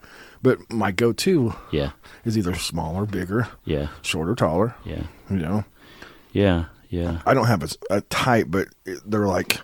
[0.41, 1.91] but my go-to yeah,
[2.25, 4.75] is either smaller, bigger, yeah, shorter, taller.
[4.85, 5.65] yeah, You know,
[6.33, 7.21] yeah, yeah.
[7.25, 8.67] I don't have a, a type, but
[9.05, 9.59] they're like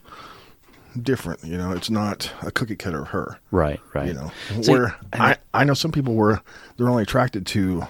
[1.01, 1.43] different.
[1.43, 3.39] You know, it's not a cookie cutter of her.
[3.51, 4.07] Right, right.
[4.07, 6.41] You know, See, where I, I know some people where
[6.77, 7.83] they're only attracted to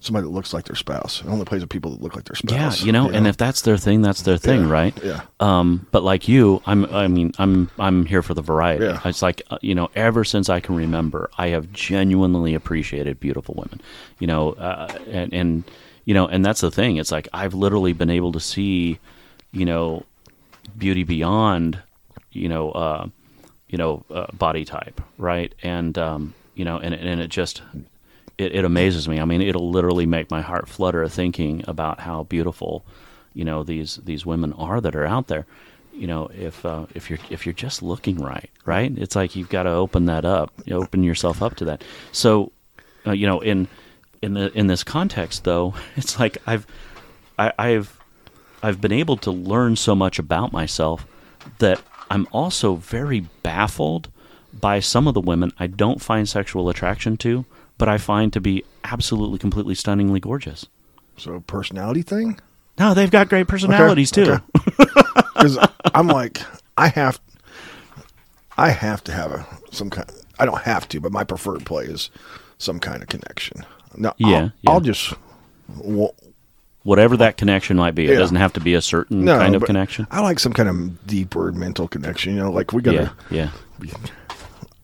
[0.00, 1.20] somebody that looks like their spouse.
[1.20, 2.52] It only plays with people that look like their spouse.
[2.52, 2.84] yeah, spouse.
[2.86, 4.98] you know, and if that's their thing, that's their thing, Yeah, right?
[5.04, 5.20] yeah.
[5.40, 8.84] Um, but like you, I'm, I mean, I'm, I'm here for the variety.
[8.86, 9.00] Yeah.
[9.04, 13.54] It's like, uh, you know, ever since I can remember, I have genuinely appreciated beautiful
[13.56, 13.80] women.
[14.18, 15.64] You know, uh, and and
[16.06, 16.96] you know, and that's the thing.
[16.96, 18.98] It's like I've literally been able to see,
[19.52, 20.04] you know,
[20.78, 21.78] beauty beyond,
[22.32, 23.06] you know, uh,
[23.68, 25.54] you know, uh, body type, right?
[25.62, 27.62] And um, you know, and and it just
[28.40, 29.20] it, it amazes me.
[29.20, 32.84] I mean, it'll literally make my heart flutter thinking about how beautiful,
[33.34, 35.46] you know, these these women are that are out there.
[35.92, 38.96] You know, if uh, if you're if you're just looking right, right?
[38.96, 41.84] It's like you've got to open that up, you open yourself up to that.
[42.12, 42.52] So,
[43.06, 43.68] uh, you know, in
[44.22, 46.66] in the in this context, though, it's like I've
[47.38, 48.00] I, I've
[48.62, 51.06] I've been able to learn so much about myself
[51.58, 54.10] that I'm also very baffled
[54.52, 57.44] by some of the women I don't find sexual attraction to,
[57.80, 60.66] but I find to be absolutely, completely, stunningly gorgeous.
[61.16, 62.38] so personality thing.
[62.78, 64.22] No, they've got great personalities too.
[64.22, 64.44] okay.
[65.34, 65.58] Because
[65.94, 66.40] I'm like,
[66.76, 67.18] I have,
[68.58, 70.08] I have to have a some kind.
[70.38, 72.10] I don't have to, but my preferred play is
[72.58, 73.64] some kind of connection.
[73.96, 74.70] No, Yeah, I'll, yeah.
[74.70, 75.14] I'll just.
[75.78, 76.14] Well,
[76.82, 78.18] Whatever that connection might be, it Yeah.
[78.18, 80.06] doesn't have to be a certain no, kind of connection.
[80.10, 82.34] I like some kind of deeper mental connection.
[82.34, 83.12] You know, like we gotta.
[83.30, 83.50] Yeah,
[83.82, 83.96] yeah,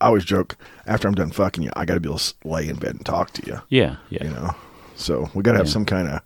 [0.00, 0.56] I always joke
[0.86, 3.32] after I'm done fucking you, I gotta be able to lay in bed and talk
[3.32, 3.60] to you.
[3.68, 4.24] yeah, yeah.
[4.24, 4.50] You know,
[4.94, 5.72] so we gotta have Yeah.
[5.72, 6.20] some kind of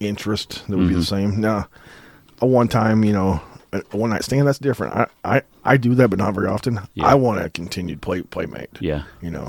[0.00, 1.32] interest that would be the mm-hmm.
[1.32, 1.40] same.
[1.40, 1.68] Now,
[2.40, 3.40] a one time, you know,
[3.72, 4.94] a one night stand that's different.
[4.94, 6.80] I, I I do that, but not very often.
[6.94, 7.06] Yeah.
[7.06, 8.70] I want a continued play playmate.
[8.80, 9.04] Yeah.
[9.20, 9.48] You know,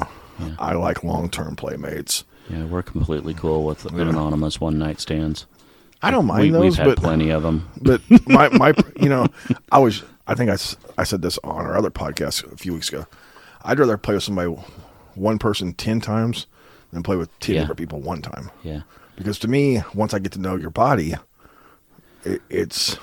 [0.60, 2.24] I like long term playmates.
[2.50, 5.46] Yeah, we're completely cool with anonymous one night stands.
[6.04, 7.68] I don't mind We, those, we've had but plenty of them.
[7.82, 9.28] but my my you know
[9.72, 10.58] I was I think I,
[10.98, 13.06] I said this on our other podcast a few weeks ago.
[13.64, 14.50] I'd rather play with somebody
[15.16, 16.46] one person ten times
[16.92, 17.62] than play with ten Yeah.
[17.62, 18.52] different people one time.
[18.64, 18.82] Yeah.
[19.16, 21.16] Because to me, once I get to know your body,
[22.24, 22.98] it, it's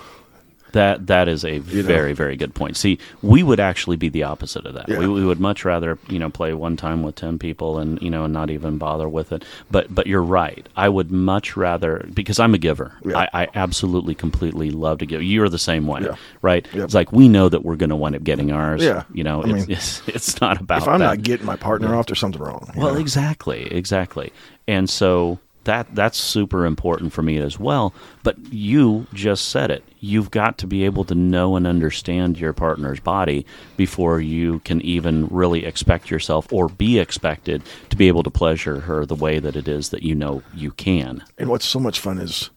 [0.72, 1.82] That that is a know.
[1.82, 2.76] very very good point.
[2.76, 4.88] See, we would actually be the opposite of that.
[4.88, 4.98] Yeah.
[4.98, 8.10] We, we would much rather you know play one time with ten people and you
[8.10, 9.44] know and not even bother with it.
[9.70, 10.66] But but you're right.
[10.76, 12.92] I would much rather because I'm a giver.
[13.04, 13.18] Yeah.
[13.32, 15.22] I, I absolutely completely love to give.
[15.22, 16.16] You're the same way, Yeah.
[16.42, 16.66] right?
[16.72, 18.82] It's like we know that we're going to wind up getting ours.
[18.82, 19.04] Yeah.
[19.12, 21.04] You know, it's, mean, it's it's not about if I'm that.
[21.06, 22.70] not getting my partner off, there's something wrong.
[22.76, 23.00] Well, know?
[23.00, 24.32] exactly, exactly.
[24.68, 27.94] And so that that's super important for me as well.
[28.22, 29.84] But you just said it.
[30.00, 33.44] You've got to be able to know and understand your partner's body
[33.76, 38.80] before you can even really expect yourself or be expected to be able to pleasure
[38.80, 41.22] her the way that it is that you know you can.
[41.36, 42.50] And what's so much fun is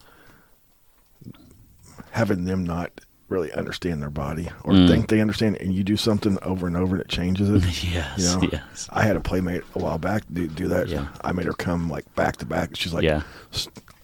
[2.12, 3.02] having them not
[3.34, 4.88] really understand their body or Mm.
[4.88, 7.64] think they understand, and you do something over and over and it changes it.
[7.94, 8.50] Yes, You know?
[8.54, 8.88] yes.
[8.94, 10.88] I had a playmate a while back do, do that.
[10.88, 11.08] Yeah.
[11.24, 12.76] I made her come like back to back.
[12.76, 13.24] She's like, Yeah.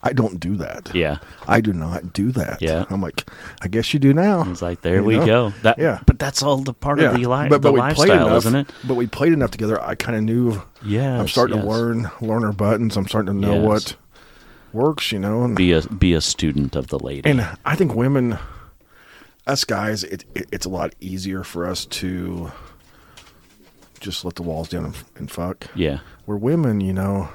[0.02, 0.92] I don't do that.
[0.96, 1.18] Yeah.
[1.46, 2.62] I do not do that.
[2.62, 2.86] Yeah.
[2.90, 3.30] I'm like,
[3.62, 4.50] I guess you do now.
[4.50, 5.26] It's like there You we know?
[5.26, 5.54] go.
[5.64, 6.00] That, Yeah.
[6.06, 8.70] But that's all the part of the, li- but, but the lifestyle, enough, isn't it?
[8.88, 9.80] But we played enough together.
[9.82, 10.62] I kind of knew.
[10.86, 11.20] Yeah.
[11.20, 11.66] I'm starting yes.
[11.66, 12.96] to learn learn her buttons.
[12.96, 13.66] I'm starting to know Yes.
[13.66, 13.96] what
[14.72, 15.12] works.
[15.12, 17.30] You know, and Be a be a student of the lady.
[17.30, 18.38] and I think women,
[19.50, 22.52] us guys, it, it it's a lot easier for us to
[24.00, 25.68] just let the walls down and, and fuck.
[25.76, 26.00] yeah.
[26.26, 27.30] Where women, you know,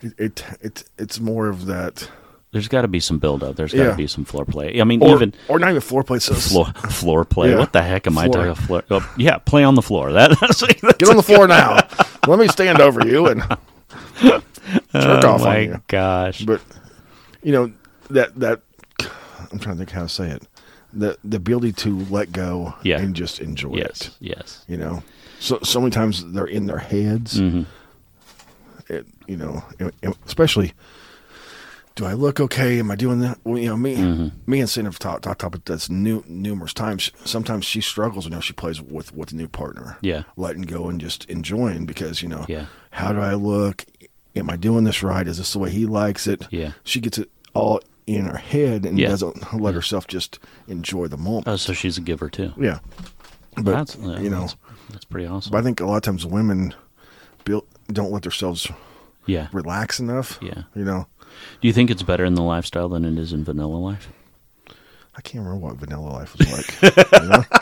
[0.00, 2.08] it it, it it's more of that.
[2.52, 3.56] There's got to be some build up.
[3.56, 3.96] There's got to Yeah.
[3.96, 4.78] be some floor play.
[4.80, 6.18] I mean, Or, even or not even floor play.
[6.18, 7.50] So floor floor play.
[7.50, 7.58] Yeah.
[7.58, 8.46] What the heck am I Floor.
[8.46, 8.66] talking?
[8.66, 8.82] Floor.
[8.90, 10.12] Oh, yeah, play on the floor.
[10.12, 11.78] That, that's, Get on the floor now.
[12.26, 13.40] Let me stand over you and
[14.20, 14.42] jerk
[14.94, 15.82] oh off my on you.
[15.88, 16.44] gosh.
[16.44, 16.60] But
[17.42, 17.72] you know
[18.10, 18.60] that that
[19.50, 20.46] I'm trying to think how to say it.
[20.92, 23.00] The the ability to let go Yeah.
[23.00, 24.10] and just enjoy yes, it.
[24.20, 25.02] yes, You know,
[25.40, 27.40] so so many times they're in their heads.
[27.40, 27.62] Mm-hmm.
[28.88, 29.62] It, you know,
[30.26, 30.72] especially
[31.94, 32.78] do I look okay?
[32.78, 33.38] Am I doing that?
[33.44, 34.50] Well, you know, me, Mm-hmm.
[34.50, 37.10] me and Cindy have talked, talked about this new, numerous times.
[37.24, 39.98] Sometimes she struggles, you know, she plays with with a new partner.
[40.00, 40.22] Yeah.
[40.36, 42.66] letting go and just enjoying because you know, Yeah.
[42.92, 43.84] how do I look?
[44.34, 45.26] Am I doing this right?
[45.28, 46.46] Is this the way he likes it?
[46.50, 46.72] Yeah.
[46.84, 49.08] she gets it all in her head and Yeah.
[49.08, 50.38] doesn't let herself just
[50.68, 51.48] enjoy the moment.
[51.48, 52.52] Oh, so she's a giver too.
[52.58, 52.80] yeah,
[53.56, 54.56] but that's yeah, you know, that's,
[54.90, 55.52] that's pretty awesome.
[55.52, 56.74] but I think a lot of times women
[57.44, 58.66] build, don't let themselves
[59.26, 59.48] yeah.
[59.52, 60.38] relax enough.
[60.42, 60.62] Yeah.
[60.74, 61.06] you know.
[61.60, 64.08] Do you think it's better in the lifestyle than it is in vanilla life?
[65.14, 67.22] I can't remember what vanilla life was like.
[67.22, 67.44] you know?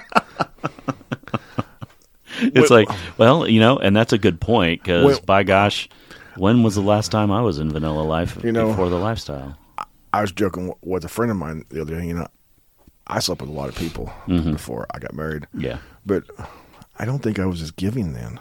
[2.43, 5.91] It's Wait, like, well, you know, and that's a good point because, by gosh,
[6.37, 9.59] when was the last time I was in vanilla life You know- before the lifestyle?
[10.13, 12.07] I was joking with a friend of mine the other day.
[12.07, 12.27] You know,
[13.07, 14.53] I slept with a lot of people Mm-hmm.
[14.53, 15.79] before I got married, Yeah.
[16.07, 16.25] but
[16.99, 18.39] I don't think I was as giving then.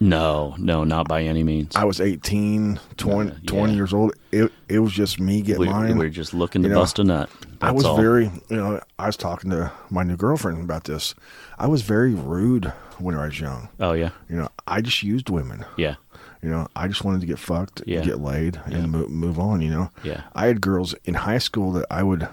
[0.00, 1.74] No, no, not by any means.
[1.74, 4.12] I was 18, 20, Uh, 20 years old.
[4.30, 5.98] It it was just me getting we, mine.
[5.98, 7.28] we're just looking to You know, bust a nut.
[7.60, 7.96] I was all.
[7.96, 11.16] very, you know, I was talking to my new girlfriend about this.
[11.58, 12.66] I was very rude
[12.98, 13.70] when I was young.
[13.80, 15.64] Oh yeah, You know, I just used women.
[15.76, 15.96] yeah,
[16.42, 18.02] You know, I just wanted to get fucked, Yeah.
[18.04, 18.78] get laid, Yeah.
[18.78, 19.60] and move, move on.
[19.60, 20.22] You know, Yeah.
[20.34, 22.28] I had girls in high school that I would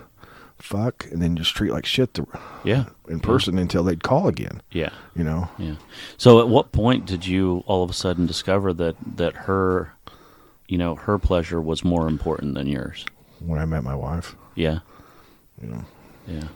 [0.59, 2.27] fuck and then just treat like shit to,
[2.63, 4.61] yeah, in person until they'd call again.
[4.71, 5.75] yeah, You know, yeah.
[6.17, 9.93] So, at what point did you all of a sudden discover that that her,
[10.67, 13.05] you know, her pleasure was more important than yours?
[13.39, 14.79] when I met my wife, Yeah,
[15.61, 15.83] you know,
[16.25, 16.47] yeah,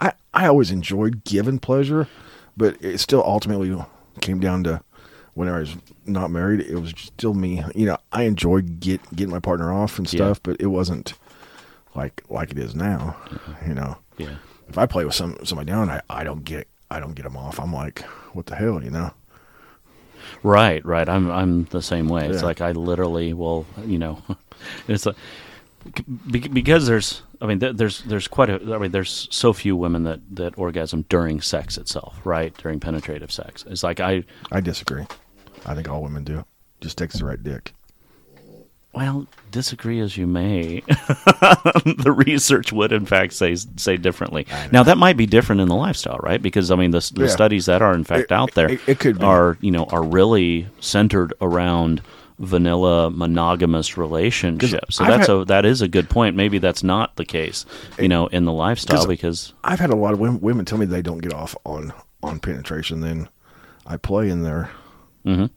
[0.00, 2.08] I I always enjoyed giving pleasure,
[2.56, 3.74] but it still ultimately
[4.20, 4.80] came down to
[5.34, 6.60] when I was not married.
[6.60, 7.62] It was still me.
[7.74, 10.18] You know, I enjoyed get getting my partner off and Yeah.
[10.18, 11.14] stuff, but it wasn't
[11.94, 13.16] like like it is now.
[13.66, 14.36] You know, yeah,
[14.68, 17.36] if I play with some somebody down, I, I don't get I don't get them
[17.36, 17.58] off.
[17.58, 18.00] I'm like,
[18.34, 19.10] what the hell, you know?
[20.42, 21.08] Right, right.
[21.08, 22.28] I'm I'm the same way.
[22.28, 24.22] It's like I literally will, you know,
[24.88, 25.16] it's like
[26.30, 30.20] because there's I mean there's there's quite a I mean there's so few women that
[30.36, 32.56] that orgasm during sex itself, right?
[32.56, 33.64] During penetrative sex.
[33.68, 35.06] It's like I I disagree.
[35.66, 36.44] I think all women do.
[36.80, 37.72] Just takes the right dick.
[38.94, 40.80] well, disagree as you may.
[40.86, 44.46] the research would in fact say say differently.
[44.70, 46.42] Now that might be different in the lifestyle, right?
[46.42, 47.28] Because I mean the, the Yeah.
[47.28, 49.24] studies that are in fact It- out there it- it could be.
[49.24, 52.02] are, you know, are really centered around
[52.38, 54.96] vanilla monogamous relationships.
[54.96, 56.34] So I've that's had- a that is a good point.
[56.36, 57.64] Maybe that's not the case,
[57.98, 60.86] you know, in the lifestyle because I've had a lot of women, women tell me
[60.86, 63.00] they don't get off on on penetration.
[63.00, 63.28] Then
[63.86, 64.42] I play in
[65.24, 65.48] there.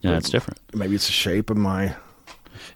[0.00, 0.58] yeah, it's different.
[0.74, 1.94] Maybe it's the shape of my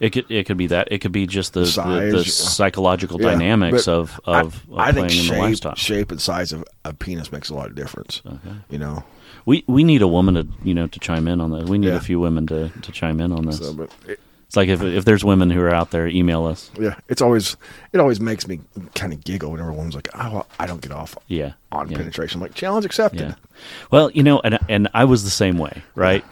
[0.00, 0.88] It could it could be that.
[0.90, 2.24] It could be just the the, Size, the yeah.
[2.24, 6.20] psychological Yeah, dynamics of of, of I, I playing think in the shape, shape and
[6.20, 8.20] size of a penis makes a lot of difference.
[8.26, 8.56] Okay.
[8.70, 9.04] You know,
[9.46, 11.68] We we need a woman to you know to chime in on that.
[11.68, 11.96] We need Yeah.
[11.96, 13.58] a few women to, to chime in on this.
[13.58, 16.70] so it, it's like if if there's women who are out there, email us.
[16.78, 17.56] yeah, it's always
[17.92, 18.60] it always makes me
[18.94, 21.96] kind of giggle whenever one's like, "Oh, I don't get off Yeah, on yeah.
[21.98, 23.20] penetration." I'm like, challenge accepted.
[23.20, 23.34] Yeah.
[23.90, 26.24] Well, you know, and and I was the same way, right?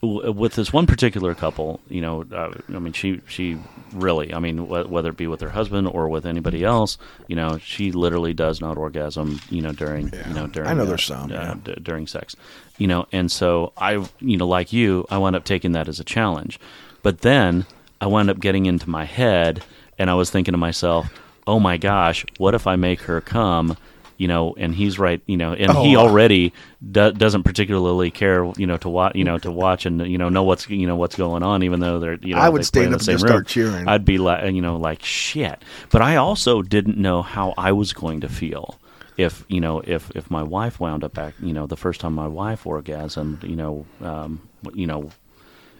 [0.00, 3.58] With this one particular couple, you know, uh, I mean, she she
[3.92, 7.34] really, I mean, wh- whether it be with her husband or with anybody else, you
[7.34, 10.86] know, she literally does not orgasm, you know, during you know during I know uh,
[10.86, 11.54] there's some, uh, yeah.
[11.64, 12.36] d- during sex,
[12.78, 15.98] you know, and so I, you know, like you, I wound up taking that as
[15.98, 16.60] a challenge,
[17.08, 17.64] but then
[18.02, 19.64] I wound up getting into my head,
[19.98, 21.10] and I was thinking to myself,
[21.46, 23.78] oh my gosh, what if I make her come?
[24.18, 25.22] You know, and he's right.
[25.24, 26.52] You know, and he Oh, uh, already
[26.86, 28.44] do, doesn't particularly care.
[28.58, 29.14] You know, to watch.
[29.16, 31.80] You know, to watch and you know know what's you know what's going on, even
[31.80, 33.18] though they're you know I would stand the up and room.
[33.20, 33.88] start cheering.
[33.88, 35.62] I'd be like, you know, like shit.
[35.88, 38.78] But I also didn't know how I was going to feel
[39.16, 41.32] if you know if if my wife wound up back.
[41.40, 43.48] You know, the first time my wife orgasmed.
[43.48, 44.42] You know, um,
[44.74, 45.08] you know,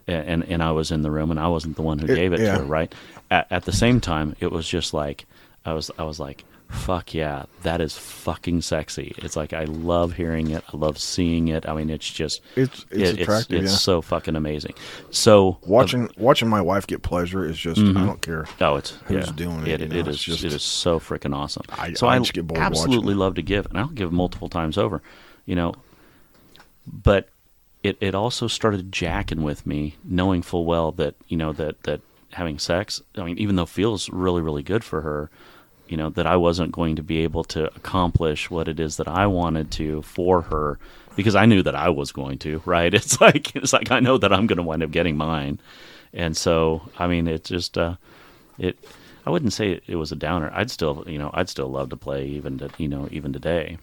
[0.08, 2.32] and and I was in the room and I wasn't the one who It- gave
[2.32, 2.52] it yeah.
[2.54, 2.64] to her.
[2.64, 2.92] Right.
[3.30, 5.26] At, at the same time, it was just like
[5.64, 6.44] I was I was like.
[6.70, 9.14] Fuck yeah, that is fucking sexy.
[9.22, 10.62] It's like I love hearing it.
[10.70, 11.66] I love seeing it.
[11.66, 13.78] I mean, it's just It's- it's it- attractive, It's, yeah.
[13.78, 14.74] so fucking amazing.
[15.10, 18.04] So Watching uh, watching my wife get pleasure is just I mm-hmm.
[18.06, 18.44] don't care.
[18.60, 19.32] Oh, it's who's yeah.
[19.34, 21.62] doing It, it, it it's just- it is so freaking awesome.
[21.70, 24.50] I- so I I, just get bored absolutely love to give, and I'll give multiple
[24.50, 25.00] times over.
[25.46, 25.72] You know,
[26.86, 27.30] but
[27.82, 32.00] it it also started jacking with me, knowing full well that you know that that
[32.32, 35.30] having sex, I mean, even though it feels really really good for her,
[35.88, 39.08] you know, that I wasn't going to be able to accomplish what it is that
[39.08, 40.78] I wanted to for her
[41.16, 42.62] because I knew that I was going to.
[42.64, 42.92] Right?
[42.94, 45.60] It's like it's like I know that I'm going to wind up getting mine,
[46.12, 47.96] and so I mean, it just uh,
[48.58, 48.78] it.
[49.26, 50.50] I wouldn't say it was a downer.
[50.54, 53.76] I'd still, you know, I'd still love to play even to, you know, even today.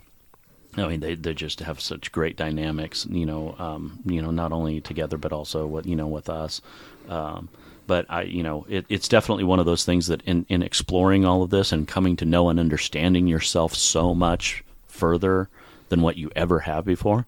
[0.77, 4.51] I mean, they they just have such great dynamics, you know, um, you know, not
[4.51, 6.61] only together but also what you know with us.
[7.09, 7.49] Um,
[7.87, 11.25] but I, you know, it, it's definitely one of those things that in, in exploring
[11.25, 15.49] all of this and coming to know and understanding yourself so much further
[15.89, 17.27] than what you ever have before,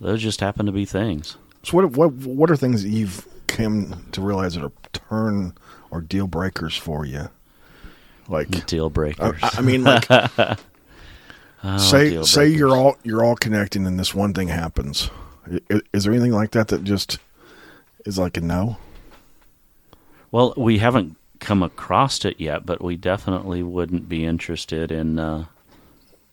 [0.00, 1.36] those just happen to be things.
[1.62, 5.54] So what what what are things that you've come to realize that are turn
[5.90, 7.28] or deal breakers for you?
[8.28, 9.40] Like Deal I, breakers.
[9.42, 10.06] I mean, like
[11.66, 15.10] Oh, say say you're all you're all connecting and this one thing happens.
[15.50, 17.18] I- Is, there anything like that that just
[18.04, 18.76] is like a no?
[20.30, 25.46] Well, we haven't come across it yet, but we definitely wouldn't be interested in uh,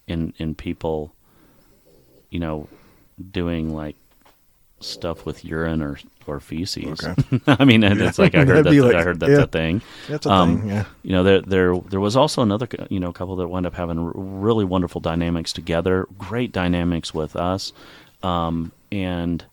[0.08, 1.14] in in people,
[2.30, 2.68] you know,
[3.32, 3.96] doing like
[4.82, 7.04] stuff with urine or or feces.
[7.04, 7.40] Okay.
[7.48, 9.44] I mean, and it's like I heard that be I heard that's yeah.
[9.44, 9.82] a thing.
[10.08, 10.70] That's a Um, thing.
[10.70, 10.86] Yeah.
[11.04, 14.12] You know, there there there was also another you know couple that wound up having
[14.14, 17.74] really wonderful dynamics together, great dynamics with us,
[18.24, 19.44] um, and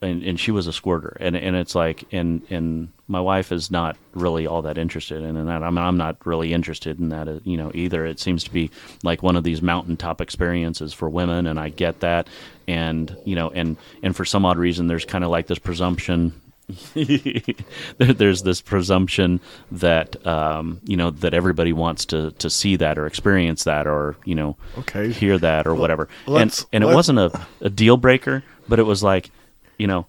[0.00, 3.70] and and she was a squirter, and and it's like and and my wife is
[3.70, 5.62] not really all that interested in that.
[5.62, 8.04] I mean, I'm not really interested in that, uh, you know, either.
[8.04, 8.70] It seems to be
[9.02, 12.28] like one of these mountaintop experiences for women, and I get that,
[12.66, 16.32] and you know, and and for some odd reason, there's kind of like this presumption
[16.94, 19.40] there, there's this presumption
[19.72, 24.16] that um, you know that everybody wants to to see that or experience that or
[24.24, 25.10] you know Okay.
[25.10, 26.08] hear that or whatever.
[26.26, 29.30] And and it wasn't a, a deal breaker, but it was like
[29.78, 30.06] you know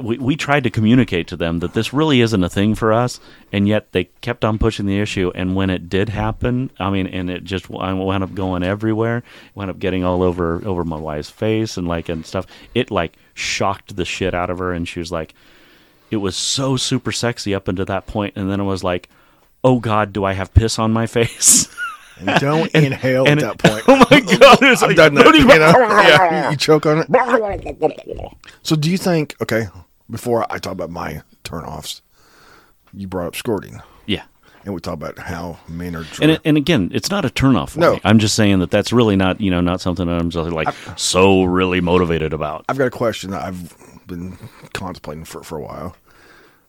[0.00, 3.20] we we tried to communicate to them that this really isn't a thing for us,
[3.52, 5.32] and yet they kept on pushing the issue.
[5.34, 9.22] And when it did happen, I mean, and it just w- wound up going everywhere,
[9.54, 12.46] wound up getting all over over my wife's face and like and stuff.
[12.74, 15.34] It like shocked the shit out of her, and she was like
[16.10, 19.08] it was so super sexy up until that point and then it was like
[19.62, 21.68] oh god do i have piss on my face
[22.20, 23.84] And don't inhale and at that oh point.
[23.88, 25.26] oh my god it was I've like, done that.
[25.26, 25.56] You, you- know?
[25.56, 28.32] yeah, you, you choke on it.
[28.62, 29.34] So do you think?
[29.40, 29.68] Okay,
[30.10, 32.00] before I talk about my turnoffs,
[32.92, 34.22] you brought up squirting, yeah
[34.64, 36.04] and we talked about how men are.
[36.20, 37.94] and, it, and again it's not a turnoff for No.
[37.94, 40.50] me i'm just saying that that's really not you know not something that i'm just
[40.50, 40.68] like
[40.98, 43.74] so really motivated about I've got a question that I've
[44.06, 44.36] been
[44.74, 45.96] contemplating for for a while.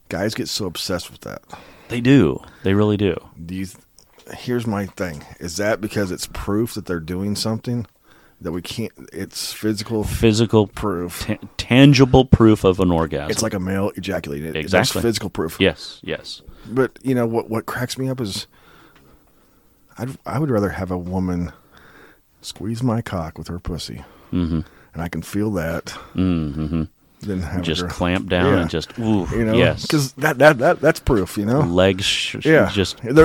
[0.08, 1.42] Guys get so obsessed with that.
[1.90, 3.66] they do they really do Do you?
[4.34, 7.86] Here's my thing: is that because it's proof that they're doing something
[8.40, 8.92] that we can't?
[9.14, 11.26] It's physical physical proof.
[11.28, 14.54] ta- tangible proof of an orgasm It's like a male ejaculating.
[14.54, 15.02] That's Exactly.
[15.02, 15.58] physical proof.
[15.60, 17.50] yes yes But you know what?
[17.50, 18.48] What cracks me up is,
[19.98, 21.52] I'd I would rather have a woman
[22.42, 24.04] squeeze my cock with her pussy,
[24.34, 24.62] mm-hmm.
[24.94, 26.84] and I can feel that, Mm-hmm.
[27.22, 28.62] Than have just clamp down Yeah.
[28.62, 32.04] and just ooh you know, yes because that that that that's proof, you know, legs
[32.06, 32.70] sh- Yeah.
[32.72, 33.24] just qui- the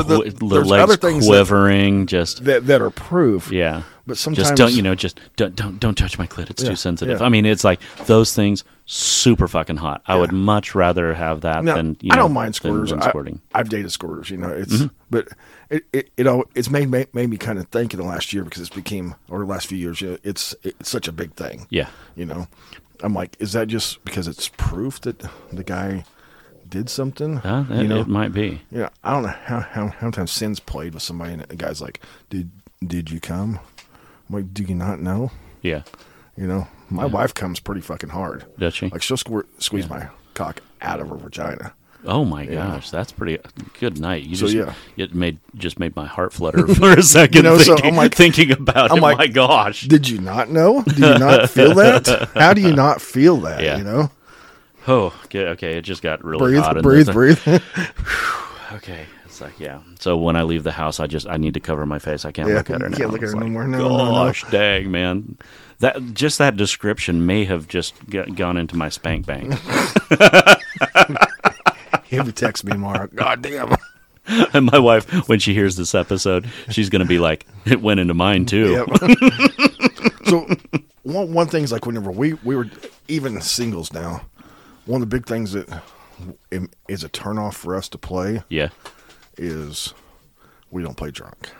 [0.48, 3.50] there's legs other things that- quivering just that that are proof.
[3.50, 6.62] yeah But sometimes just don't you know just don't don't don't touch my clit it's
[6.62, 7.26] Yeah, too sensitive yeah.
[7.26, 11.64] i mean it's like those things super fucking hot i would much rather have that
[11.64, 12.96] Now, than you know, I don't mind squirters.
[12.96, 14.48] I, squirting I've dated squirters, you know.
[14.50, 14.86] It's Mm-hmm.
[15.10, 15.28] but
[15.70, 18.32] it it it all it's made made, made me kind of think in the last
[18.32, 20.00] year because it's became or the last few years.
[20.00, 21.66] You know, it's it's such a big thing.
[21.70, 22.46] yeah You know,
[23.02, 26.04] I'm like, is that just because it's proof that the guy
[26.68, 27.38] did something?
[27.38, 30.00] uh, it, you know, it might be you know, I don't know how how how
[30.06, 32.50] many times Sin's played with somebody and the guy's like, did
[32.86, 33.58] did you come?
[34.28, 35.30] I'm like, do you not know?
[35.62, 35.82] yeah
[36.36, 38.44] You know, my wife comes pretty fucking hard.
[38.58, 41.72] does she Like she'll squirt, squeeze my cock out of her vagina.
[42.06, 43.38] Oh my gosh that's pretty
[43.80, 44.74] good night you So, just yeah.
[44.96, 47.96] it made just made my heart flutter for a second you know, so oh I'm
[47.96, 50.82] like- thinking about I'm it like, my gosh Did you not know?
[50.82, 52.30] Do you not feel that?
[52.34, 53.62] How do you not feel that?
[53.62, 53.78] Yeah.
[53.78, 54.10] You know,
[54.88, 57.14] oh okay, okay it just got really breathe, hot breathe, there.
[57.14, 57.40] breathe.
[58.72, 59.78] Okay, it's like yeah.
[60.00, 62.24] So when I leave the house, I just I need to cover my face.
[62.24, 62.96] I can't Yeah, look at her you now.
[62.98, 63.64] can't look at her no more.
[63.66, 64.10] No, no, no.
[64.10, 65.38] Gosh, dang man,
[65.78, 69.54] that just that description may have just g- gone into my spank bank.
[72.16, 73.06] He'll be text me tomorrow.
[73.14, 73.76] God damn.
[74.52, 78.14] and my wife, when she hears this episode, she's gonna be like, "It went into
[78.14, 79.12] mine too." Yep.
[80.26, 80.46] so
[81.02, 82.68] one one thing is like whenever we we were
[83.08, 84.22] even singles now,
[84.86, 85.68] one of the big things that
[86.88, 88.70] is a turnoff for us to play Yeah.
[89.36, 89.94] is
[90.70, 91.50] we don't play drunk.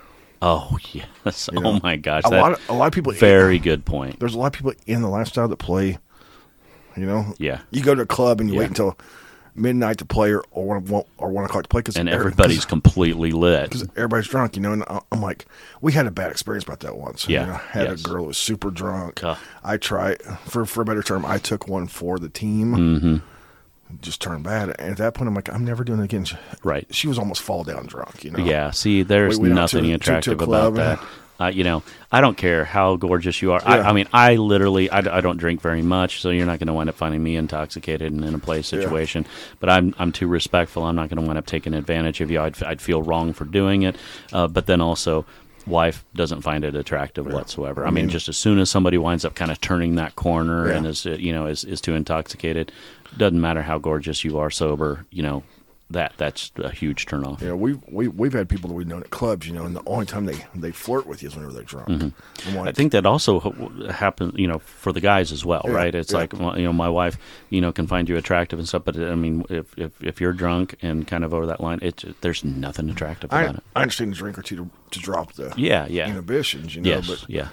[0.43, 1.49] Oh yes.
[1.53, 1.71] You oh, know?
[1.73, 2.23] oh my gosh.
[2.27, 4.19] a that- lot of, a lot of people very good point.
[4.19, 5.99] there's a lot of people in the lifestyle that play.
[6.97, 7.61] You know, Yeah.
[7.71, 8.61] You go to a club and you Yeah.
[8.61, 8.99] wait until
[9.57, 12.65] midnight to play or or one, one- or one o'clock to play because And everybody's
[12.65, 13.65] completely lit.
[13.71, 14.73] because everybody's drunk, you know.
[14.73, 15.47] And I'm like,
[15.81, 17.29] we had a bad experience about that once.
[17.29, 18.01] Yeah, you know, I had yes.
[18.01, 19.23] a girl who was super drunk.
[19.25, 19.37] Ugh.
[19.65, 21.25] I tried for for a better term.
[21.27, 22.75] I took one for the team.
[22.75, 23.17] Mm-hmm.
[24.01, 26.25] Just turned bad, and at that point, I'm like, I'm never doing it again.
[26.25, 26.93] She, Right.
[26.93, 28.25] she was almost fall down drunk.
[28.25, 28.45] You know.
[28.45, 31.01] Yeah, see, there's We nothing to- to- to attractive about that.
[31.39, 33.61] Uh, you know, I don't care how gorgeous you are.
[33.63, 33.75] Yeah.
[33.75, 36.69] I, I mean, I literally, I, I don't drink very much, so you're not going
[36.69, 39.27] to wind up finding me intoxicated and in a play situation.
[39.61, 40.85] But I'm, I'm too respectful.
[40.85, 42.41] I'm not going to wind up taking advantage of you.
[42.41, 43.97] I'd, I'd feel wrong for doing it.
[44.33, 45.27] Uh, but then also,
[45.67, 47.83] wife doesn't find it attractive whatsoever.
[47.85, 50.69] I, mean, mean- just as soon as somebody winds up kind of turning that corner
[50.69, 50.77] Yeah.
[50.77, 52.73] and is, you know, is, is too intoxicated,
[53.17, 55.05] doesn't matter how gorgeous you are sober.
[55.11, 55.43] You know,
[55.91, 57.41] that that's a huge turnoff.
[57.41, 59.83] Know, we've we, we've had people that we've known at clubs, you know, and the
[59.87, 61.89] only time they, they flirt with you is whenever they're drunk.
[61.89, 62.59] Mm-hmm.
[62.59, 63.39] I'm I think that also
[63.91, 65.95] happens, you know, for the guys as well, Yeah, right?
[65.95, 66.19] It's yeah.
[66.19, 67.19] like, you know, my wife,
[67.51, 70.33] you know, can find you attractive and stuff, but I mean, if if, if you're
[70.33, 73.63] drunk and kind of over that line, it there's nothing attractive I, about it.
[73.77, 76.91] I understand a drink or two to, to drop the Yeah, yeah, inhibitions, you know,
[76.91, 77.49] yes, but yeah,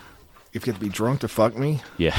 [0.54, 2.18] if you have to be drunk to fuck me, yeah.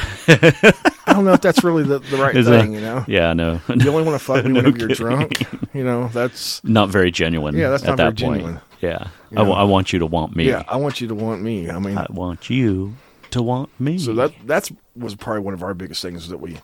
[1.06, 3.04] I don't know if that's really the, the right Is thing, that- you know.
[3.06, 5.42] Yeah, no, You only want to fuck me No whenever you're drunk,
[5.74, 6.08] you know.
[6.08, 7.54] That's not very genuine.
[7.56, 8.40] Yeah, that's at not that very point.
[8.42, 8.60] genuine.
[8.80, 9.52] Yeah, You know?
[9.52, 10.48] I want you to want me.
[10.48, 10.64] yeah.
[10.68, 11.70] I want you to want me.
[11.70, 12.94] I mean, I want you
[13.30, 13.98] to want me.
[13.98, 16.58] so that that's was probably one of our biggest things that we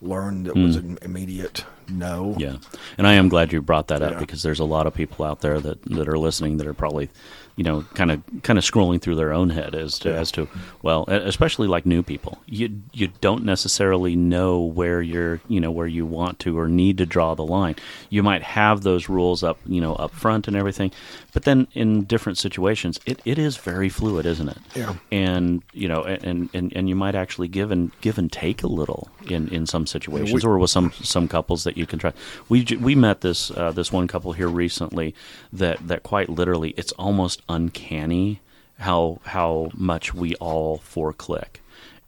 [0.00, 0.80] learned that was Mm.
[0.80, 2.34] an immediate no.
[2.38, 2.56] Yeah,
[2.96, 4.18] and I am glad you brought that up Yeah.
[4.20, 7.10] because there's a lot of people out there that, that are listening that are probably,
[7.56, 10.16] you know, kind of kind of scrolling through their own head as to Yeah.
[10.16, 10.48] as to
[10.82, 12.38] well, especially like new people.
[12.46, 16.98] You you don't necessarily know where you're, you know, where you want to or need
[16.98, 17.76] to draw the line.
[18.10, 20.90] You might have those rules up, you know, up front and everything,
[21.32, 24.58] but then in different situations, it, it is very fluid, isn't it?
[24.74, 24.94] Yeah.
[25.12, 28.66] And you know, and, and and you might actually give and give and take a
[28.68, 32.12] little in in some situations, we- or with some some couples that you can try.
[32.48, 35.14] We we met this uh, this one couple here recently
[35.52, 38.40] that that quite literally it's almost uncanny
[38.78, 41.60] how how much we all four click,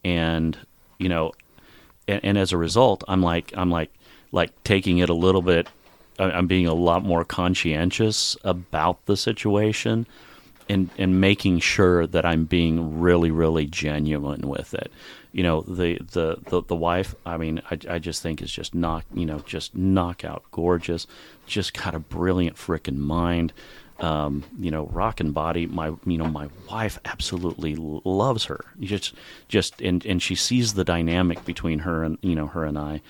[0.04, 0.58] and
[0.98, 1.32] you know,
[2.08, 3.92] and, and as a result, I'm like I'm like
[4.32, 5.68] like taking it a little bit.
[6.18, 10.06] I'm being a lot more conscientious about the situation
[10.68, 14.90] and and making sure that I'm being really really genuine with it.
[15.32, 17.14] You know, the the the, the wife.
[17.24, 19.04] I mean, I, I just think is just knock.
[19.14, 21.06] You know, just knockout gorgeous.
[21.46, 23.52] Just got a brilliant frickin' mind.
[23.98, 25.66] Um, you know, rock and body.
[25.66, 28.62] My you know my wife absolutely loves her.
[28.78, 29.14] Just
[29.48, 33.00] just and and she sees the dynamic between her and you know her and I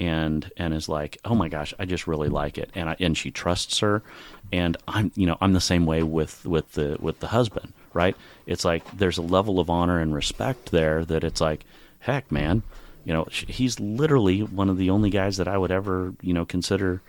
[0.00, 3.16] and and is like, oh my gosh, I just really like it, and I, and
[3.16, 4.02] she trusts her,
[4.50, 8.16] and I'm you know I'm the same way with with the with the husband, right?
[8.46, 11.66] It's like there's a level of honor and respect there that it's like,
[12.00, 12.62] heck, man,
[13.04, 16.46] you know he's literally one of the only guys that I would ever you know
[16.46, 17.02] consider,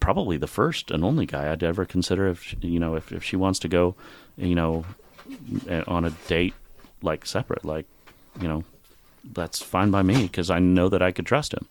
[0.00, 3.22] probably the first and only guy I'd ever consider if she- you know if if
[3.24, 3.94] she wants to go,
[4.36, 4.84] you know,
[5.86, 6.54] on a date
[7.02, 7.86] like separate, like
[8.40, 8.64] you know,
[9.32, 11.66] that's fine by me because I know that I could trust him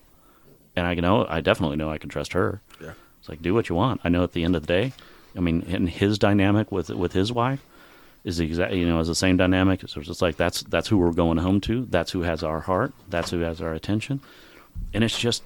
[0.76, 2.62] and I know I definitely know I can trust her.
[2.82, 2.94] Yeah.
[3.20, 4.02] It's like do what you want.
[4.04, 4.94] I know at the end of the day,
[5.36, 7.64] I mean, and his dynamic with with his wife
[8.24, 9.82] is the exact you know is the same dynamic.
[9.88, 11.86] So it's just like that's that's who we're going home to.
[11.90, 12.94] That's who has our heart.
[13.10, 14.20] That's who has our attention.
[14.94, 15.44] And it's just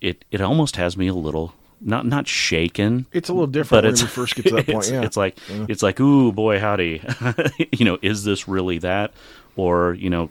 [0.00, 3.06] it it almost has me a little not not shaken.
[3.12, 4.78] It's a little different But when we first get to that point.
[4.78, 7.02] it's, Yeah, it's like it's like ooh boy howdy,
[7.72, 9.12] you know is this really that
[9.56, 10.30] or you know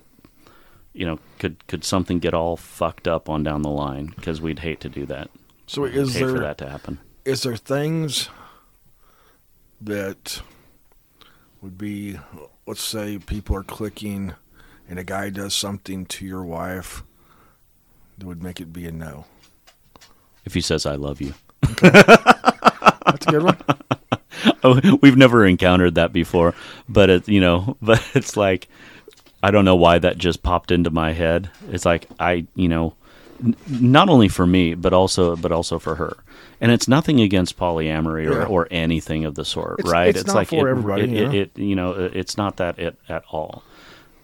[0.93, 4.60] you know could could something get all fucked up on down the line because we'd
[4.60, 5.30] hate to do that.
[5.68, 7.00] so We'd is hate for there that to happen?
[7.26, 8.30] is there things
[9.82, 10.41] that
[11.62, 12.18] would be
[12.66, 14.34] let's say people are clicking
[14.89, 17.04] and a guy does something to your wife
[18.18, 19.26] that would make it be a no
[20.48, 21.34] If he says I love you.
[21.82, 23.58] that's a good one
[24.64, 26.54] Oh, we've never encountered that before,
[26.88, 28.68] but it, you know, but it's like
[29.43, 31.50] I don't know why that just popped into my head.
[31.70, 32.95] It's like I, you know,
[33.43, 36.16] n- not only for me, but also, but also for her.
[36.62, 38.45] And it's nothing against polyamory or, Yeah.
[38.45, 40.16] or anything of the sort, It's- right?
[40.16, 41.32] it's not for it, everybody, It, know?
[41.32, 43.64] it, it, you know, it's not that it at all.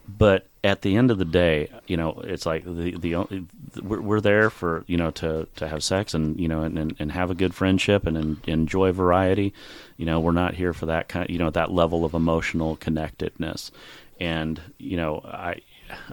[0.07, 3.45] But at the end of the day, you know, it's like the the only-
[3.81, 6.95] we're, we're there for you know to to have sex and you know and, and,
[6.99, 9.53] and have a good friendship and, en- enjoy variety.
[9.97, 13.71] You know, we're not here for that kind, you know, that level of emotional connectedness.
[14.19, 15.61] And you know, I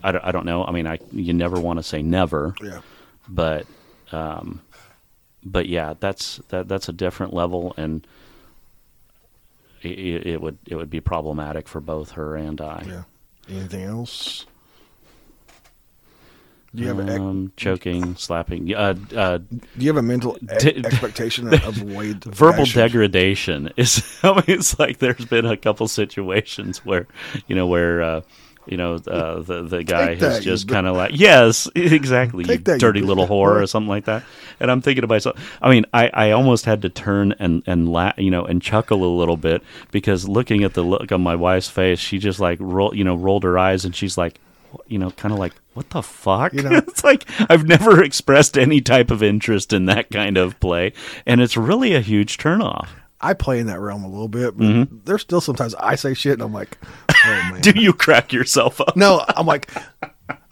[0.03, 0.65] I, don't- I don't know.
[0.65, 2.81] I mean, I you never want to say never, yeah
[3.29, 3.67] but
[4.13, 4.61] um,
[5.45, 8.07] but yeah, that's that that's a different level, and
[9.83, 12.85] it, it would it would be problematic for both her and I.
[12.87, 13.03] yeah
[13.49, 14.47] anything else
[16.75, 20.85] do you have a um, choking, slapping, uh, uh, do you have a mental e-
[20.85, 24.05] expectation of the verbal degradation is.
[24.23, 27.07] I mean, it's like there's been a couple situations where,
[27.49, 28.21] you know, where uh,
[28.67, 32.45] you know, uh, the the guy Take has you just kind of like, yes, exactly,
[32.45, 34.23] you that, dirty d- little whore or something like that.
[34.61, 37.89] And I'm thinking to myself, I mean, I, I almost had to turn and and
[37.89, 41.35] la- you know, and chuckle a little bit because looking at the look on my
[41.35, 44.39] wife's face, she just like roll, you know, rolled her eyes and she's like,
[44.87, 46.53] you know, kind of like, what the fuck?
[46.53, 50.59] You know- it's like I've never expressed any type of interest in that kind of
[50.61, 50.93] play,
[51.27, 52.89] and it's really a huge turnoff.
[53.23, 54.97] I play in that realm a little bit, but Mm-hmm.
[55.05, 56.79] there's still sometimes I say shit and I'm like,
[57.11, 57.61] oh man.
[57.61, 58.97] Do you crack yourself up?
[58.97, 59.71] no, I'm like,